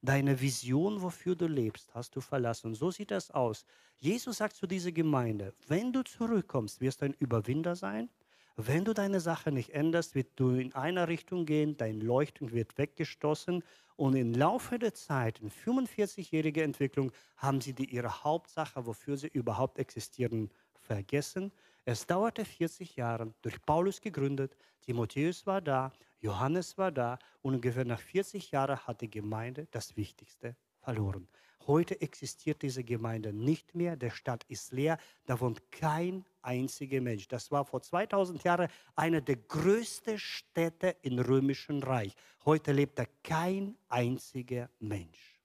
[0.00, 2.74] Deine Vision, wofür du lebst, hast du verlassen.
[2.74, 3.64] so sieht das aus.
[3.96, 8.08] Jesus sagt zu dieser Gemeinde, wenn du zurückkommst, wirst du ein Überwinder sein.
[8.56, 12.78] Wenn du deine Sache nicht änderst, wird du in einer Richtung gehen, dein Leuchten wird
[12.78, 13.64] weggestoßen
[13.96, 19.28] und im Laufe der Zeit, in 45-jähriger Entwicklung, haben sie die, ihre Hauptsache, wofür sie
[19.28, 21.52] überhaupt existieren, vergessen.
[21.84, 27.84] Es dauerte 40 Jahre, durch Paulus gegründet, Timotheus war da Johannes war da und ungefähr
[27.84, 31.28] nach 40 Jahren hat die Gemeinde das Wichtigste verloren.
[31.66, 37.28] Heute existiert diese Gemeinde nicht mehr, der Stadt ist leer, da wohnt kein einziger Mensch.
[37.28, 42.14] Das war vor 2000 Jahren eine der größten Städte im römischen Reich.
[42.46, 45.38] Heute lebt da kein einziger Mensch,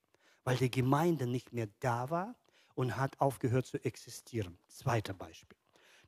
[0.46, 2.36] weil die Gemeinde nicht mehr da war
[2.74, 4.58] und hat aufgehört zu existieren.
[4.70, 5.58] Zweiter Beispiel.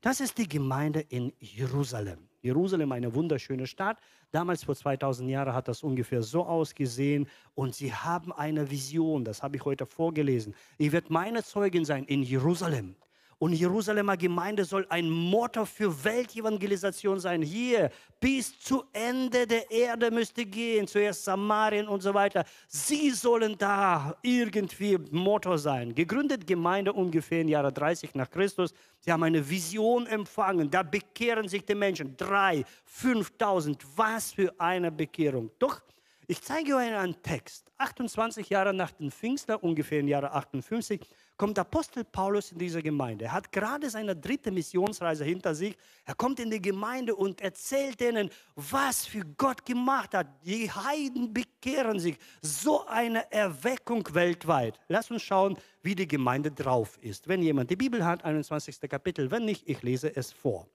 [0.00, 2.28] Das ist die Gemeinde in Jerusalem.
[2.46, 3.98] Jerusalem, eine wunderschöne Stadt.
[4.30, 7.28] Damals vor 2000 Jahren hat das ungefähr so ausgesehen.
[7.54, 10.54] Und sie haben eine Vision, das habe ich heute vorgelesen.
[10.78, 12.96] Ich werde meine Zeugin sein in Jerusalem.
[13.38, 17.42] Und Jerusalemer Gemeinde soll ein Motto für Weltevangelisation sein.
[17.42, 22.44] Hier bis zu Ende der Erde müsste gehen, zuerst Samarien und so weiter.
[22.66, 25.94] Sie sollen da irgendwie Motto sein.
[25.94, 28.72] Gegründet Gemeinde ungefähr im Jahre 30 nach Christus.
[29.00, 30.70] Sie haben eine Vision empfangen.
[30.70, 32.16] Da bekehren sich die Menschen.
[32.16, 33.84] Drei, 5000.
[33.96, 35.50] Was für eine Bekehrung.
[35.58, 35.82] Doch
[36.28, 37.70] ich zeige euch einen Text.
[37.78, 41.00] 28 Jahre nach dem Pfingster, ungefähr im Jahre 58,
[41.36, 43.26] kommt Apostel Paulus in diese Gemeinde.
[43.26, 45.76] Er hat gerade seine dritte Missionsreise hinter sich.
[46.04, 50.26] Er kommt in die Gemeinde und erzählt ihnen, was für Gott gemacht hat.
[50.44, 52.16] Die Heiden bekehren sich.
[52.40, 54.78] So eine Erweckung weltweit.
[54.88, 57.28] Lass uns schauen, wie die Gemeinde drauf ist.
[57.28, 58.80] Wenn jemand die Bibel hat, 21.
[58.88, 59.30] Kapitel.
[59.30, 60.66] Wenn nicht, ich lese es vor.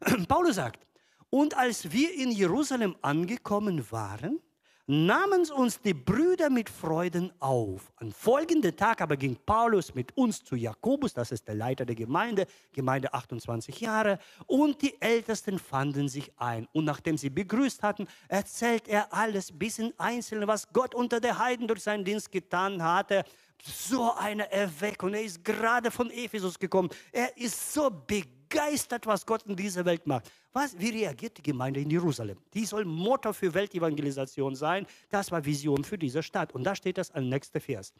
[0.28, 0.86] Paulus sagt,
[1.30, 4.40] Und als wir in Jerusalem angekommen waren,
[4.86, 7.92] nahmen uns die Brüder mit Freuden auf.
[7.96, 11.96] Am folgenden Tag aber ging Paulus mit uns zu Jakobus, das ist der Leiter der
[11.96, 16.68] Gemeinde, Gemeinde 28 Jahre, und die Ältesten fanden sich ein.
[16.72, 21.38] Und nachdem sie begrüßt hatten, erzählt er alles bis in Einzelnen, was Gott unter der
[21.38, 23.24] Heiden durch seinen Dienst getan hatte.
[23.62, 25.14] So eine Erweckung.
[25.14, 26.90] Er ist gerade von Ephesus gekommen.
[27.10, 30.30] Er ist so begeistert, was Gott in dieser Welt macht.
[30.56, 32.38] Was, wie reagiert die Gemeinde in Jerusalem?
[32.54, 34.86] Die soll Motor für Weltevangelisation sein.
[35.10, 36.54] Das war Vision für diese Stadt.
[36.54, 37.92] Und da steht das als nächster Vers.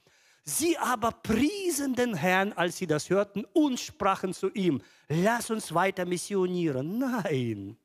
[0.42, 5.75] Sie aber priesen den Herrn, als sie das hörten, und sprachen zu ihm, lass uns
[5.75, 6.99] weiter missionieren.
[6.99, 7.77] Nein,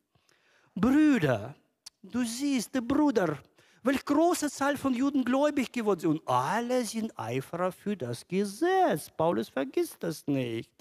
[0.73, 1.53] Brüder,
[2.01, 3.39] du siehst, der Bruder,
[3.83, 6.11] welche große Zahl von Juden gläubig geworden sind.
[6.11, 9.09] Und alle sind Eiferer für das Gesetz.
[9.09, 10.71] Paulus vergisst das nicht.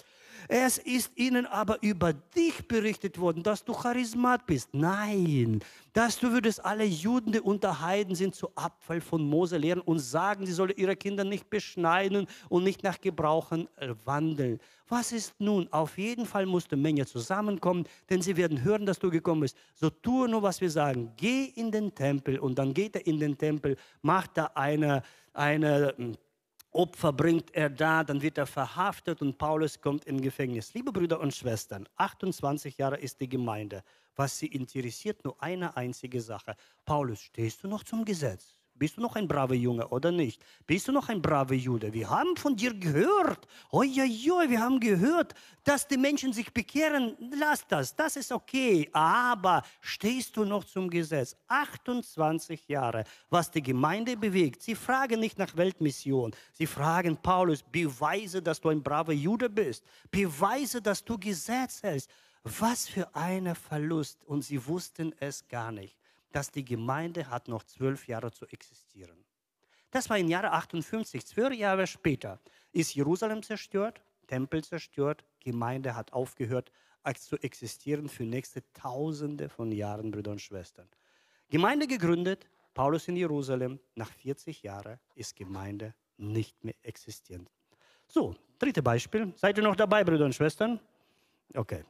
[0.48, 4.70] Es ist ihnen aber über dich berichtet worden, dass du Charismat bist.
[4.72, 5.60] Nein,
[5.92, 9.98] dass du würdest alle Juden, die unter Heiden sind, zu Abfall von Mose lehren und
[9.98, 13.68] sagen, sie sollen ihre Kinder nicht beschneiden und nicht nach Gebrauchen
[14.04, 14.60] wandeln.
[14.88, 15.68] Was ist nun?
[15.72, 19.56] Auf jeden Fall muss die Menge zusammenkommen, denn sie werden hören, dass du gekommen bist.
[19.74, 21.12] So tue nur, was wir sagen.
[21.16, 25.94] Geh in den Tempel und dann geht er in den Tempel, macht da eine, eine
[25.96, 26.16] hm,
[26.72, 30.72] Opfer bringt er da, dann wird er verhaftet und Paulus kommt in Gefängnis.
[30.72, 33.82] Liebe Brüder und Schwestern, 28 Jahre ist die Gemeinde.
[34.14, 36.54] Was sie interessiert, nur eine einzige Sache.
[36.84, 38.54] Paulus, stehst du noch zum Gesetz?
[38.80, 40.42] Bist du noch ein braver Junge oder nicht?
[40.66, 41.92] Bist du noch ein braver Jude?
[41.92, 43.46] Wir haben von dir gehört.
[43.70, 47.14] Ojojoj, wir haben gehört, dass die Menschen sich bekehren.
[47.38, 48.88] Lass das, das ist okay.
[48.94, 51.36] Aber stehst du noch zum Gesetz?
[51.48, 54.62] 28 Jahre, was die Gemeinde bewegt.
[54.62, 56.34] Sie fragen nicht nach Weltmission.
[56.54, 59.84] Sie fragen Paulus, beweise, dass du ein braver Jude bist.
[60.10, 62.08] Beweise, dass du Gesetz hältst.
[62.44, 64.24] Was für ein Verlust.
[64.24, 65.99] Und sie wussten es gar nicht
[66.32, 69.24] dass die Gemeinde hat noch zwölf Jahre zu existieren.
[69.90, 72.40] Das war im Jahre 58, zwölf Jahre später
[72.72, 76.70] ist Jerusalem zerstört, Tempel zerstört, Gemeinde hat aufgehört
[77.18, 80.88] zu existieren für nächste Tausende von Jahren, Brüder und Schwestern.
[81.48, 87.50] Gemeinde gegründet, Paulus in Jerusalem, nach 40 Jahren ist Gemeinde nicht mehr existierend.
[88.06, 89.32] So, dritte Beispiel.
[89.36, 90.78] Seid ihr noch dabei, Brüder und Schwestern?
[91.54, 91.84] Okay,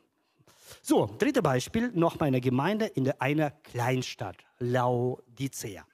[0.82, 5.84] so, dritte Beispiel, noch mal eine Gemeinde in einer Kleinstadt, Laodicea.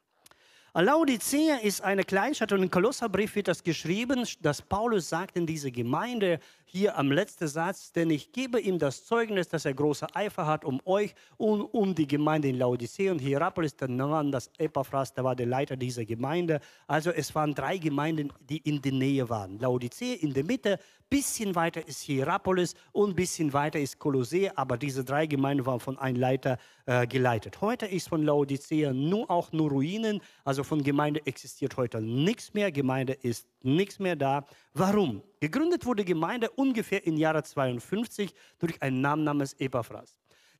[0.82, 5.70] Laodicea ist eine Kleinstadt und im Kolosserbrief wird das geschrieben, dass Paulus sagt in diese
[5.70, 10.46] Gemeinde, hier am letzten Satz, denn ich gebe ihm das Zeugnis, dass er große Eifer
[10.46, 15.14] hat um euch und um die Gemeinde in Laodicea und Hierapolis, der Mann, das Epaphras,
[15.14, 16.60] der war der Leiter dieser Gemeinde.
[16.86, 19.58] Also es waren drei Gemeinden, die in der Nähe waren.
[19.58, 24.76] Laodicea in der Mitte, bisschen weiter ist Hierapolis und ein bisschen weiter ist Kolossee, aber
[24.76, 27.60] diese drei Gemeinden waren von einem Leiter äh, geleitet.
[27.60, 32.70] Heute ist von Laodicea nur auch nur Ruinen, also von Gemeinde existiert heute nichts mehr,
[32.70, 34.44] Gemeinde ist nichts mehr da.
[34.74, 35.22] Warum?
[35.40, 40.16] Gegründet wurde Gemeinde ungefähr im Jahre 52 durch einen Namen namens Epaphras.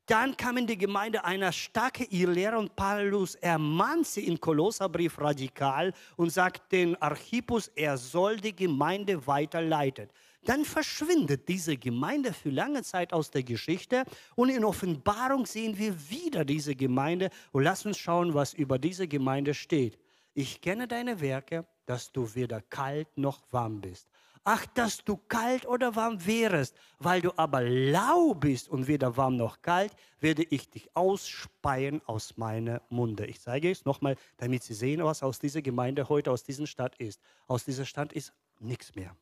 [0.06, 5.92] Dann kam in die Gemeinde einer starke Irrlehrer und Paulus ermahnt sie im Kolosserbrief radikal
[6.16, 10.08] und sagt den Archippus, er soll die Gemeinde weiterleiten.
[10.44, 16.10] Dann verschwindet diese Gemeinde für lange Zeit aus der Geschichte und in Offenbarung sehen wir
[16.10, 19.98] wieder diese Gemeinde und lass uns schauen, was über diese Gemeinde steht.
[20.34, 24.08] Ich kenne deine Werke, dass du weder kalt noch warm bist.
[24.48, 29.36] Ach, dass du kalt oder warm wärest, weil du aber lau bist und weder warm
[29.36, 33.26] noch kalt, werde ich dich ausspeien aus meiner Munde.
[33.26, 36.94] Ich zeige es nochmal, damit Sie sehen, was aus dieser Gemeinde heute, aus dieser Stadt
[36.98, 37.20] ist.
[37.48, 39.16] Aus dieser Stadt ist nichts mehr.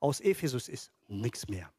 [0.00, 1.72] Aus Ephesus ist nichts mehr.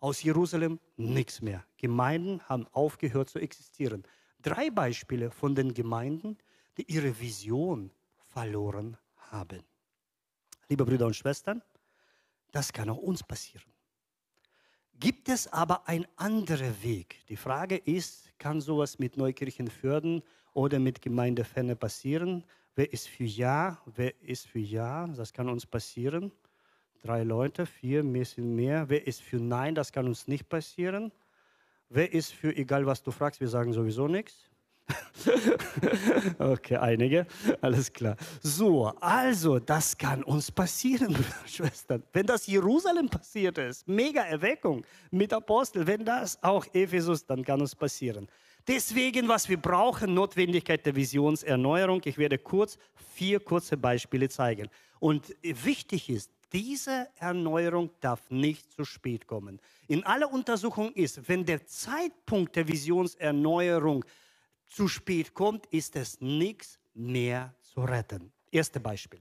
[0.00, 1.64] Aus Jerusalem nichts mehr.
[1.76, 4.02] Gemeinden haben aufgehört zu existieren.
[4.40, 6.36] Drei Beispiele von den Gemeinden,
[6.76, 7.90] die ihre Vision
[8.26, 9.62] verloren haben.
[10.68, 11.62] Liebe Brüder und Schwestern,
[12.52, 13.74] das kann auch uns passieren.
[15.00, 17.24] Gibt es aber einen anderen Weg?
[17.28, 22.44] Die Frage ist, kann sowas mit Neukirchenfürden oder mit Gemeindeferne passieren?
[22.76, 23.82] Wer ist für Ja?
[23.86, 25.06] Wer ist für Ja?
[25.08, 26.30] Das kann uns passieren.
[27.04, 28.88] Drei Leute, vier, ein bisschen mehr.
[28.88, 29.74] Wer ist für Nein?
[29.74, 31.12] Das kann uns nicht passieren.
[31.90, 34.48] Wer ist für egal, was du fragst, wir sagen sowieso nichts?
[36.38, 37.26] okay, einige,
[37.60, 38.16] alles klar.
[38.42, 41.14] So, also, das kann uns passieren,
[41.46, 42.02] Schwestern.
[42.14, 47.60] Wenn das Jerusalem passiert ist, mega Erweckung mit Apostel, wenn das auch Ephesus, dann kann
[47.60, 48.28] uns passieren.
[48.66, 52.00] Deswegen, was wir brauchen, Notwendigkeit der Visionserneuerung.
[52.06, 52.78] Ich werde kurz
[53.14, 54.70] vier kurze Beispiele zeigen.
[55.00, 59.60] Und wichtig ist, diese Erneuerung darf nicht zu spät kommen.
[59.88, 64.04] In aller Untersuchung ist, wenn der Zeitpunkt der Visionserneuerung
[64.68, 68.32] zu spät kommt, ist es nichts mehr zu retten.
[68.52, 69.20] Erste Beispiel.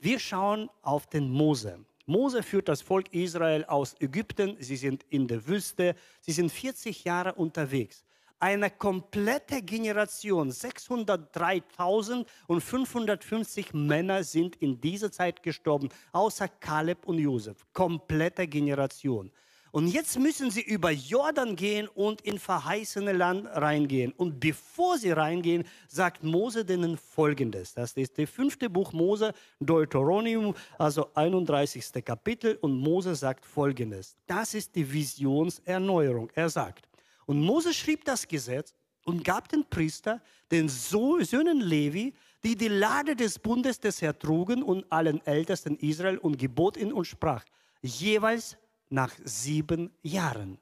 [0.00, 1.78] Wir schauen auf den Mose.
[2.06, 4.56] Mose führt das Volk Israel aus Ägypten.
[4.58, 5.94] Sie sind in der Wüste.
[6.20, 8.04] Sie sind 40 Jahre unterwegs.
[8.42, 17.20] Eine komplette Generation, 603.000 und 550 Männer sind in dieser Zeit gestorben, außer Kaleb und
[17.20, 17.64] Josef.
[17.72, 19.30] Komplette Generation.
[19.70, 24.10] Und jetzt müssen sie über Jordan gehen und in verheißene Land reingehen.
[24.10, 27.74] Und bevor sie reingehen, sagt Mose denen Folgendes.
[27.74, 32.04] Das ist das fünfte Buch Mose, Deuteronomium, also 31.
[32.04, 32.58] Kapitel.
[32.60, 34.16] Und Mose sagt Folgendes.
[34.26, 36.28] Das ist die Visionserneuerung.
[36.34, 36.88] Er sagt,
[37.32, 38.74] und Mose schrieb das Gesetz
[39.06, 42.12] und gab den Priester, den Söhnen Levi,
[42.44, 46.92] die die Lade des Bundes des Herrn trugen und allen Ältesten Israel und gebot ihn
[46.92, 47.42] und sprach,
[47.80, 48.58] jeweils
[48.90, 50.58] nach sieben Jahren.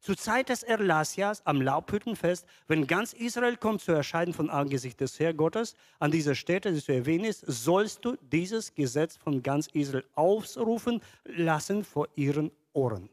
[0.00, 5.20] Zur Zeit des Erlassias am Laubhüttenfest, wenn ganz Israel kommt zu erscheinen von Angesicht des
[5.20, 9.66] Herrn Gottes, an dieser Stätte, die zu erwähnen ist, sollst du dieses Gesetz von ganz
[9.74, 13.10] Israel ausrufen lassen vor ihren Ohren.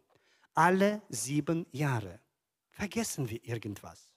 [0.53, 2.21] Alle sieben Jahre.
[2.71, 4.09] Vergessen wir irgendwas.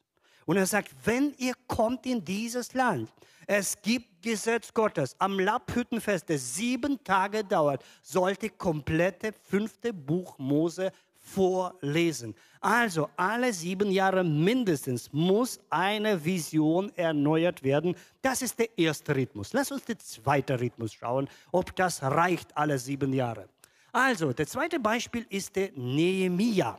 [0.47, 3.11] Und er sagt, wenn ihr kommt in dieses Land,
[3.47, 5.15] es gibt Gesetz Gottes.
[5.19, 10.91] Am Laubhüttenfest, das sieben Tage dauert, sollte komplette fünfte Buch Mose
[11.25, 12.35] vorlesen.
[12.61, 17.95] Also alle sieben Jahre mindestens muss eine Vision erneuert werden.
[18.23, 19.53] Das ist der erste Rhythmus.
[19.53, 23.49] Lass uns den zweiten Rhythmus schauen, ob das reicht alle sieben Jahre.
[23.93, 26.79] Also, der zweite Beispiel ist der Nehemiah.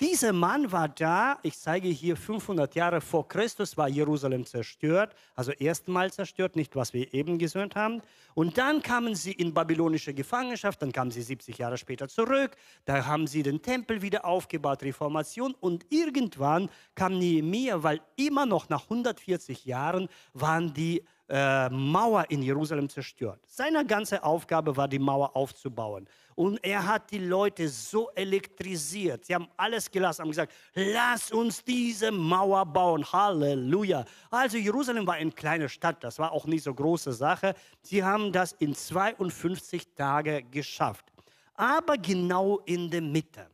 [0.00, 5.52] Dieser Mann war da, ich zeige hier 500 Jahre vor Christus war Jerusalem zerstört, also
[5.52, 8.00] erstmal zerstört, nicht was wir eben gesehen haben.
[8.32, 13.04] Und dann kamen sie in babylonische Gefangenschaft, dann kamen sie 70 Jahre später zurück, da
[13.04, 18.84] haben sie den Tempel wieder aufgebaut, Reformation und irgendwann kam Nehemiah, weil immer noch nach
[18.84, 23.38] 140 Jahren waren die äh, Mauer in Jerusalem zerstört.
[23.46, 26.08] Seine ganze Aufgabe war, die Mauer aufzubauen.
[26.40, 29.26] Und er hat die Leute so elektrisiert.
[29.26, 33.04] Sie haben alles gelassen, haben gesagt, lass uns diese Mauer bauen.
[33.04, 34.06] Halleluja.
[34.30, 37.54] Also Jerusalem war eine kleine Stadt, das war auch nicht so große Sache.
[37.82, 41.04] Sie haben das in 52 Tagen geschafft.
[41.52, 43.46] Aber genau in der Mitte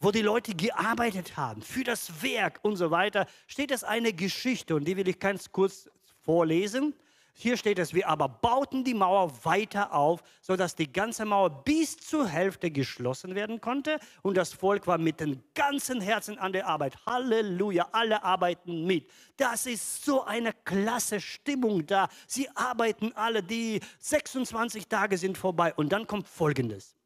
[0.00, 4.76] wo die Leute gearbeitet haben für das Werk und so weiter, steht es eine Geschichte
[4.76, 5.90] und die will ich ganz kurz
[6.22, 6.94] vorlesen.
[7.40, 11.96] Hier steht es, wir aber bauten die Mauer weiter auf, sodass die ganze Mauer bis
[11.96, 16.66] zur Hälfte geschlossen werden konnte und das Volk war mit dem ganzen Herzen an der
[16.66, 16.96] Arbeit.
[17.06, 19.08] Halleluja, alle arbeiten mit.
[19.36, 22.08] Das ist so eine klasse Stimmung da.
[22.26, 26.97] Sie arbeiten alle, die 26 Tage sind vorbei und dann kommt Folgendes.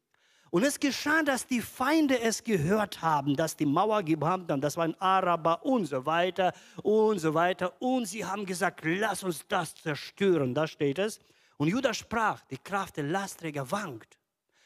[0.53, 4.77] Und es geschah, dass die Feinde es gehört haben, dass die Mauer gebrannt haben, das
[4.77, 7.73] waren Araber und so weiter und so weiter.
[7.81, 11.19] Und sie haben gesagt, lass uns das zerstören, da steht es.
[11.57, 14.19] Und Judas sprach, die Kraft der Lastträger wankt.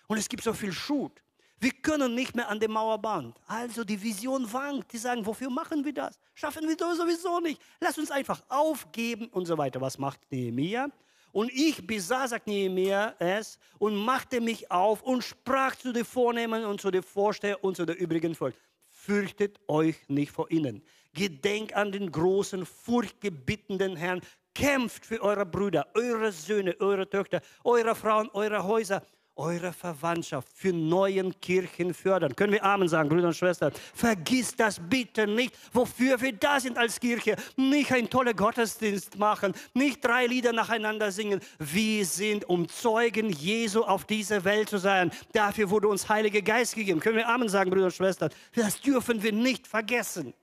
[0.08, 1.23] Und es gibt so viel Schut.
[1.58, 3.34] Wir können nicht mehr an der Mauer bauen.
[3.47, 4.91] Also die Vision wankt.
[4.91, 6.19] Die sagen, wofür machen wir das?
[6.36, 7.62] Schaffen wir das sowieso nicht.
[7.80, 9.80] Lass uns einfach aufgeben und so weiter.
[9.80, 10.89] Was macht Nehemiah?
[11.38, 16.65] Und ich besah, sagt Nehemiah es, und machte mich auf und sprach zu den Vornehmen
[16.65, 18.56] und zu den Vorstehern und zu den übrigen Volk.
[18.89, 20.82] Fürchtet euch nicht vor ihnen.
[21.13, 24.21] Gedenkt an den großen, furchtgebittenden Herrn.
[24.56, 29.06] Kämpft für eure Brüder, eure Söhne, eure Töchter, eure Frauen, eure Häuser
[29.38, 32.36] eure Verwandtschaft für neuen Kirchen fördern.
[32.36, 33.71] Können wir Amen sagen, Brüder und Schwestern?
[33.93, 37.36] Vergiss das bitte nicht, wofür wir da sind als Kirche.
[37.56, 41.39] Nicht ein toller Gottesdienst machen, nicht drei Lieder nacheinander singen.
[41.60, 45.12] Wir sind, um Zeugen Jesu auf dieser Welt zu sein.
[45.34, 47.00] Dafür wurde uns Heiliger Geist gegeben.
[47.00, 48.32] Können wir Amen sagen, Brüder und Schwestern?
[48.56, 50.34] Das dürfen wir nicht vergessen.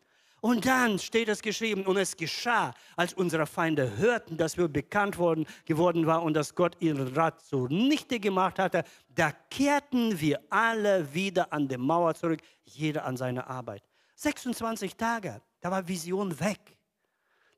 [0.44, 5.16] Und dann steht es geschrieben, und es geschah, als unsere Feinde hörten, dass wir bekannt
[5.16, 11.14] worden, geworden waren und dass Gott ihren Rat zunichte gemacht hatte, da kehrten wir alle
[11.14, 13.85] wieder an die Mauer zurück, jeder an seine Arbeit.
[14.16, 16.76] 26 Tage, da war Vision weg.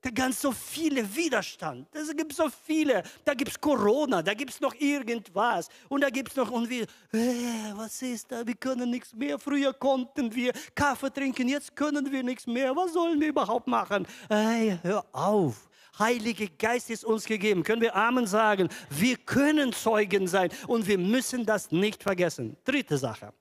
[0.07, 1.89] Da ganz so viele Widerstand.
[1.93, 3.03] Es gibt so viele.
[3.25, 5.69] Da gibt es Corona, da gibt es noch irgendwas.
[5.89, 8.47] Und da gibt es noch, und wir, äh, was ist da?
[8.47, 9.37] Wir können nichts mehr.
[9.37, 12.77] Früher konnten wir Kaffee trinken, jetzt können wir nichts mehr.
[12.77, 14.07] Was sollen wir überhaupt machen?
[14.29, 15.69] Ey, hör auf.
[15.99, 17.65] Heilige Geist ist uns gegeben.
[17.65, 18.69] Können wir Amen sagen?
[18.91, 22.57] Wir können Zeugen sein und wir müssen das nicht vergessen.
[22.65, 23.33] Dritte Sache.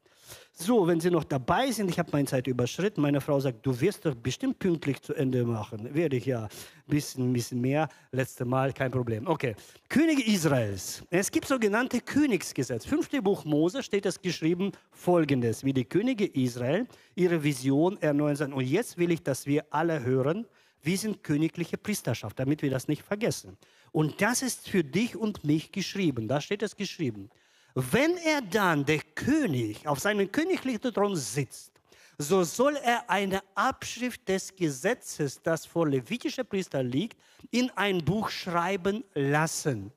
[0.57, 3.01] So, wenn Sie noch dabei sind, ich habe meine Zeit überschritten.
[3.01, 5.93] Meine Frau sagt, du wirst doch bestimmt pünktlich zu Ende machen.
[5.93, 6.47] Werde ich ja.
[6.87, 7.89] Bisschen, bisschen mehr.
[8.13, 9.27] Letzte Mal, kein Problem.
[9.27, 9.53] Okay.
[9.89, 11.03] Könige Israels.
[11.09, 12.85] Es gibt sogenannte Königsgesetz.
[12.85, 18.53] Fünfte Buch Mose steht es geschrieben folgendes, wie die Könige Israel ihre Vision erneuern sollen.
[18.53, 20.47] Und jetzt will ich, dass wir alle hören,
[20.81, 23.57] wir sind königliche Priesterschaft, damit wir das nicht vergessen.
[23.91, 26.29] Und das ist für dich und mich geschrieben.
[26.29, 27.29] Da steht es geschrieben.
[27.77, 31.73] Wenn er dann, der König, auf seinem königlichen Thron sitzt,
[32.17, 37.19] so soll er eine Abschrift des Gesetzes, das vor levitischer Priester liegt,
[37.51, 39.91] in ein Buch schreiben lassen.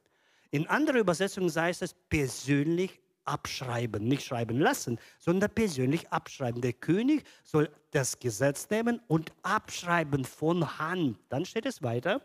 [0.51, 6.61] In anderer Übersetzung heißt es persönlich abschreiben, nicht schreiben lassen, sondern persönlich abschreiben.
[6.61, 11.17] Der König soll das Gesetz nehmen und abschreiben von Hand.
[11.29, 12.23] Dann steht es weiter.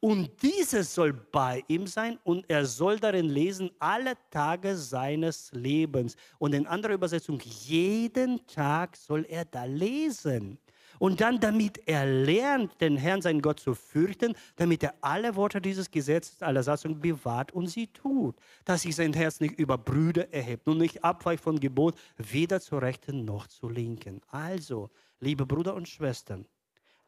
[0.00, 6.16] Und dieses soll bei ihm sein und er soll darin lesen alle Tage seines Lebens.
[6.38, 10.58] Und in anderer Übersetzung, jeden Tag soll er da lesen.
[10.98, 15.60] Und dann, damit er lernt, den Herrn, seinen Gott zu fürchten, damit er alle Worte
[15.60, 18.36] dieses Gesetzes, aller Satzungen bewahrt und sie tut.
[18.64, 22.82] Dass sich sein Herz nicht über Brüder erhebt und nicht abweicht von Gebot, weder zur
[22.82, 24.20] Rechten noch zur Linken.
[24.28, 24.90] Also,
[25.20, 26.46] liebe Brüder und Schwestern,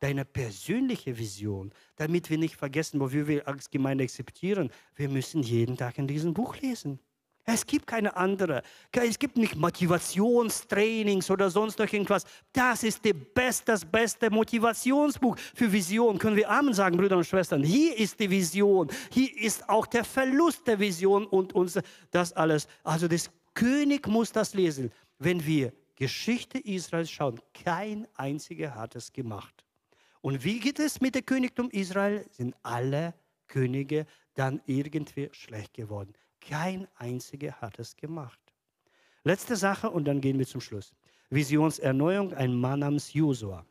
[0.00, 4.70] deine persönliche Vision, damit wir nicht vergessen, wo wir als Gemeinde akzeptieren.
[4.94, 6.98] Wir müssen jeden Tag in diesem Buch lesen.
[7.48, 8.62] Es gibt keine andere.
[8.90, 12.24] Es gibt nicht Motivationstrainings oder sonst noch irgendwas.
[12.52, 13.02] Das ist
[13.34, 16.18] best, das beste Motivationsbuch für Vision.
[16.18, 17.62] Können wir Amen sagen, Brüder und Schwestern?
[17.62, 18.88] Hier ist die Vision.
[19.12, 21.78] Hier ist auch der Verlust der Vision und uns
[22.10, 22.66] das alles.
[22.82, 24.90] Also das König muss das lesen.
[25.20, 29.65] Wenn wir Geschichte Israels schauen, kein einziger hat es gemacht.
[30.26, 32.26] Und wie geht es mit dem Königtum Israel?
[32.32, 33.14] Sind alle
[33.46, 36.14] Könige dann irgendwie schlecht geworden.
[36.40, 38.40] Kein einziger hat es gemacht.
[39.22, 40.92] Letzte Sache und dann gehen wir zum Schluss.
[41.30, 43.64] Visionserneuerung, ein Mann namens Josua.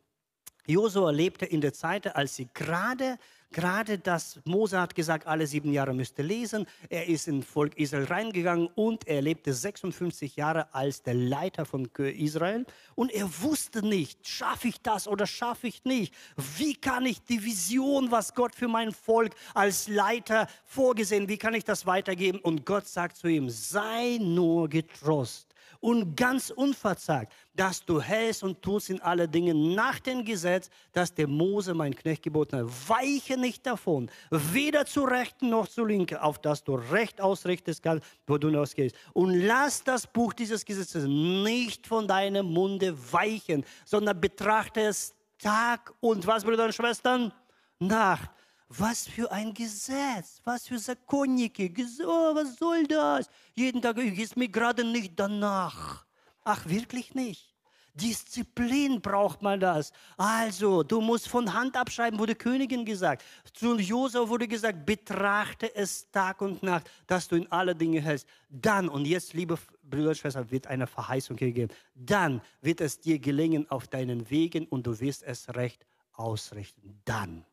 [0.66, 3.18] Josua lebte in der Zeit, als sie gerade
[3.52, 6.66] Gerade das, Mose hat gesagt, alle sieben Jahre müsste lesen.
[6.90, 11.90] Er ist in Volk Israel reingegangen und er lebte 56 Jahre als der Leiter von
[11.96, 12.66] Israel.
[12.96, 16.14] Und er wusste nicht, schaffe ich das oder schaffe ich nicht?
[16.58, 21.54] Wie kann ich die Vision, was Gott für mein Volk als Leiter vorgesehen, wie kann
[21.54, 22.40] ich das weitergeben?
[22.40, 25.45] Und Gott sagt zu ihm, sei nur getrost
[25.86, 31.14] und ganz unverzagt, dass du hältst und tust in alle Dinge nach dem Gesetz, das
[31.14, 32.90] der Mose, mein Knecht, geboten hat.
[32.90, 38.04] Weiche nicht davon, weder zur Rechten noch zur Linken, auf das du Recht ausrichtest kannst,
[38.26, 38.96] wo du ausgehst.
[39.14, 45.94] Und lass das Buch dieses Gesetzes nicht von deinem Munde weichen, sondern betrachte es Tag
[46.00, 47.32] und was, Brüder und Schwestern?
[47.78, 48.32] Nacht
[48.70, 51.72] was für ein Gesetz, was für Sakonnike,
[52.06, 53.30] oh, was soll das?
[53.54, 56.06] Jeden Tag ist mir gerade nicht danach.
[56.44, 57.56] Ach, wirklich nicht.
[57.96, 59.94] Disziplin braucht man das.
[60.18, 63.24] Also, du musst von Hand abschreiben, wurde Königin gesagt.
[63.54, 68.28] Zu Josef wurde gesagt, betrachte es Tag und Nacht, dass du in alle Dinge hältst.
[68.50, 71.74] Dann, und jetzt, liebe Brüder und Schwestern, wird eine Verheißung gegeben.
[71.94, 77.02] Dann wird es dir gelingen auf deinen Wegen und du wirst es recht ausrichten.
[77.06, 77.46] Dann.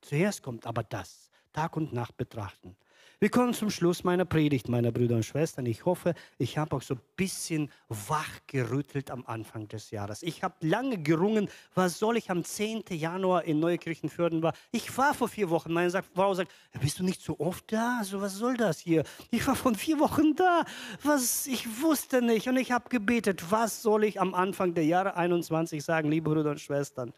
[0.00, 2.76] Zuerst kommt aber das, Tag und Nacht betrachten.
[3.20, 5.66] Wir kommen zum Schluss meiner Predigt, meine Brüder und Schwestern.
[5.66, 10.22] Ich hoffe, ich habe auch so ein bisschen wachgerüttelt am Anfang des Jahres.
[10.22, 12.84] Ich habe lange gerungen, was soll ich am 10.
[12.90, 14.52] Januar in Neukirchenfürden war.
[14.70, 15.72] Ich war vor vier Wochen.
[15.72, 17.98] Meine Frau sagt, bist du nicht so oft da?
[17.98, 19.02] Also was soll das hier?
[19.32, 20.64] Ich war vor vier Wochen da.
[21.02, 21.48] Was?
[21.48, 25.82] Ich wusste nicht und ich habe gebetet, was soll ich am Anfang der Jahre 21
[25.82, 27.12] sagen, liebe Brüder und Schwestern?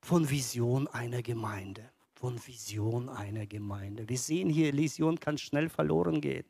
[0.00, 4.08] Von Vision einer Gemeinde von Vision einer Gemeinde.
[4.08, 6.46] Wir sehen hier, Vision kann schnell verloren gehen.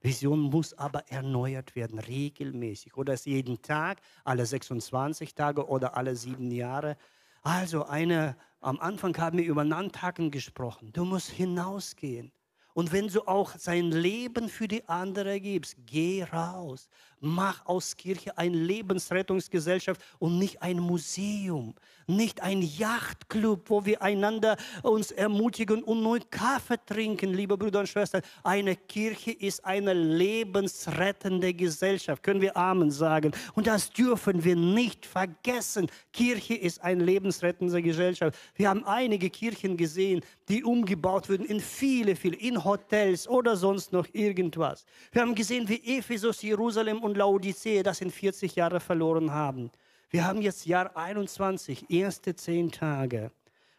[0.00, 2.96] Vision muss aber erneuert werden, regelmäßig.
[2.96, 6.96] Oder es jeden Tag, alle 26 Tage oder alle sieben Jahre.
[7.42, 10.92] Also eine, am Anfang haben wir über Nanntagen gesprochen.
[10.92, 12.32] Du musst hinausgehen.
[12.74, 16.88] Und wenn du auch sein Leben für die andere gibst, geh raus.
[17.26, 21.74] Mach aus Kirche eine Lebensrettungsgesellschaft und nicht ein Museum,
[22.06, 27.88] nicht ein Yachtclub, wo wir einander uns ermutigen und nur Kaffee trinken, liebe Brüder und
[27.88, 28.20] Schwestern.
[28.42, 32.22] Eine Kirche ist eine lebensrettende Gesellschaft.
[32.22, 33.32] Können wir Amen sagen?
[33.54, 35.86] Und das dürfen wir nicht vergessen.
[36.12, 38.38] Kirche ist eine lebensrettende Gesellschaft.
[38.54, 43.92] Wir haben einige Kirchen gesehen, die umgebaut wurden in viele, viele, in Hotels oder sonst
[43.92, 44.84] noch irgendwas.
[45.10, 49.70] Wir haben gesehen, wie Ephesus, Jerusalem und Laodicea das in 40 Jahren verloren haben.
[50.10, 53.30] Wir haben jetzt Jahr 21, erste zehn Tage.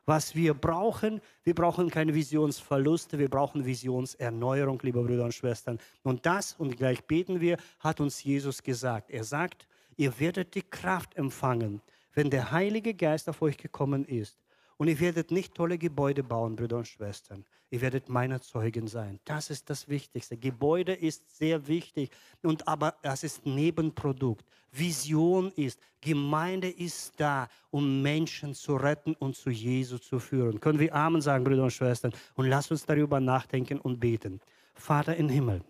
[0.06, 5.80] Was wir brauchen, wir brauchen keine Visionsverluste, wir brauchen Visionserneuerung, liebe Brüder und Schwestern.
[6.04, 9.10] Und das, und gleich beten wir, hat uns Jesus gesagt.
[9.10, 9.68] Er sagt,
[9.98, 11.82] Ihr werdet die Kraft empfangen,
[12.14, 14.38] wenn der Heilige Geist auf euch gekommen ist.
[14.78, 17.46] Und ihr werdet nicht tolle Gebäude bauen, Brüder und Schwestern.
[17.70, 19.20] Ihr werdet meine Zeugen sein.
[19.26, 20.38] Das ist das Wichtigste.
[20.38, 22.12] Gebäude ist sehr wichtig,
[22.44, 24.46] und aber das ist Nebenprodukt.
[24.72, 30.60] Vision ist, Gemeinde ist da, um Menschen zu retten und zu Jesus zu führen.
[30.60, 32.14] Können wir Amen sagen, Brüder und Schwestern?
[32.36, 34.42] Und lasst uns darüber nachdenken und beten.
[34.74, 35.62] Vater im Himmel.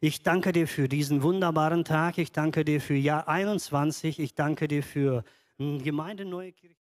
[0.00, 2.18] Ich danke dir für diesen wunderbaren Tag.
[2.18, 4.18] Ich danke dir für Jahr 21.
[4.18, 5.22] Ich danke dir für
[5.58, 6.70] hm, Gemeinde Neue Kirche.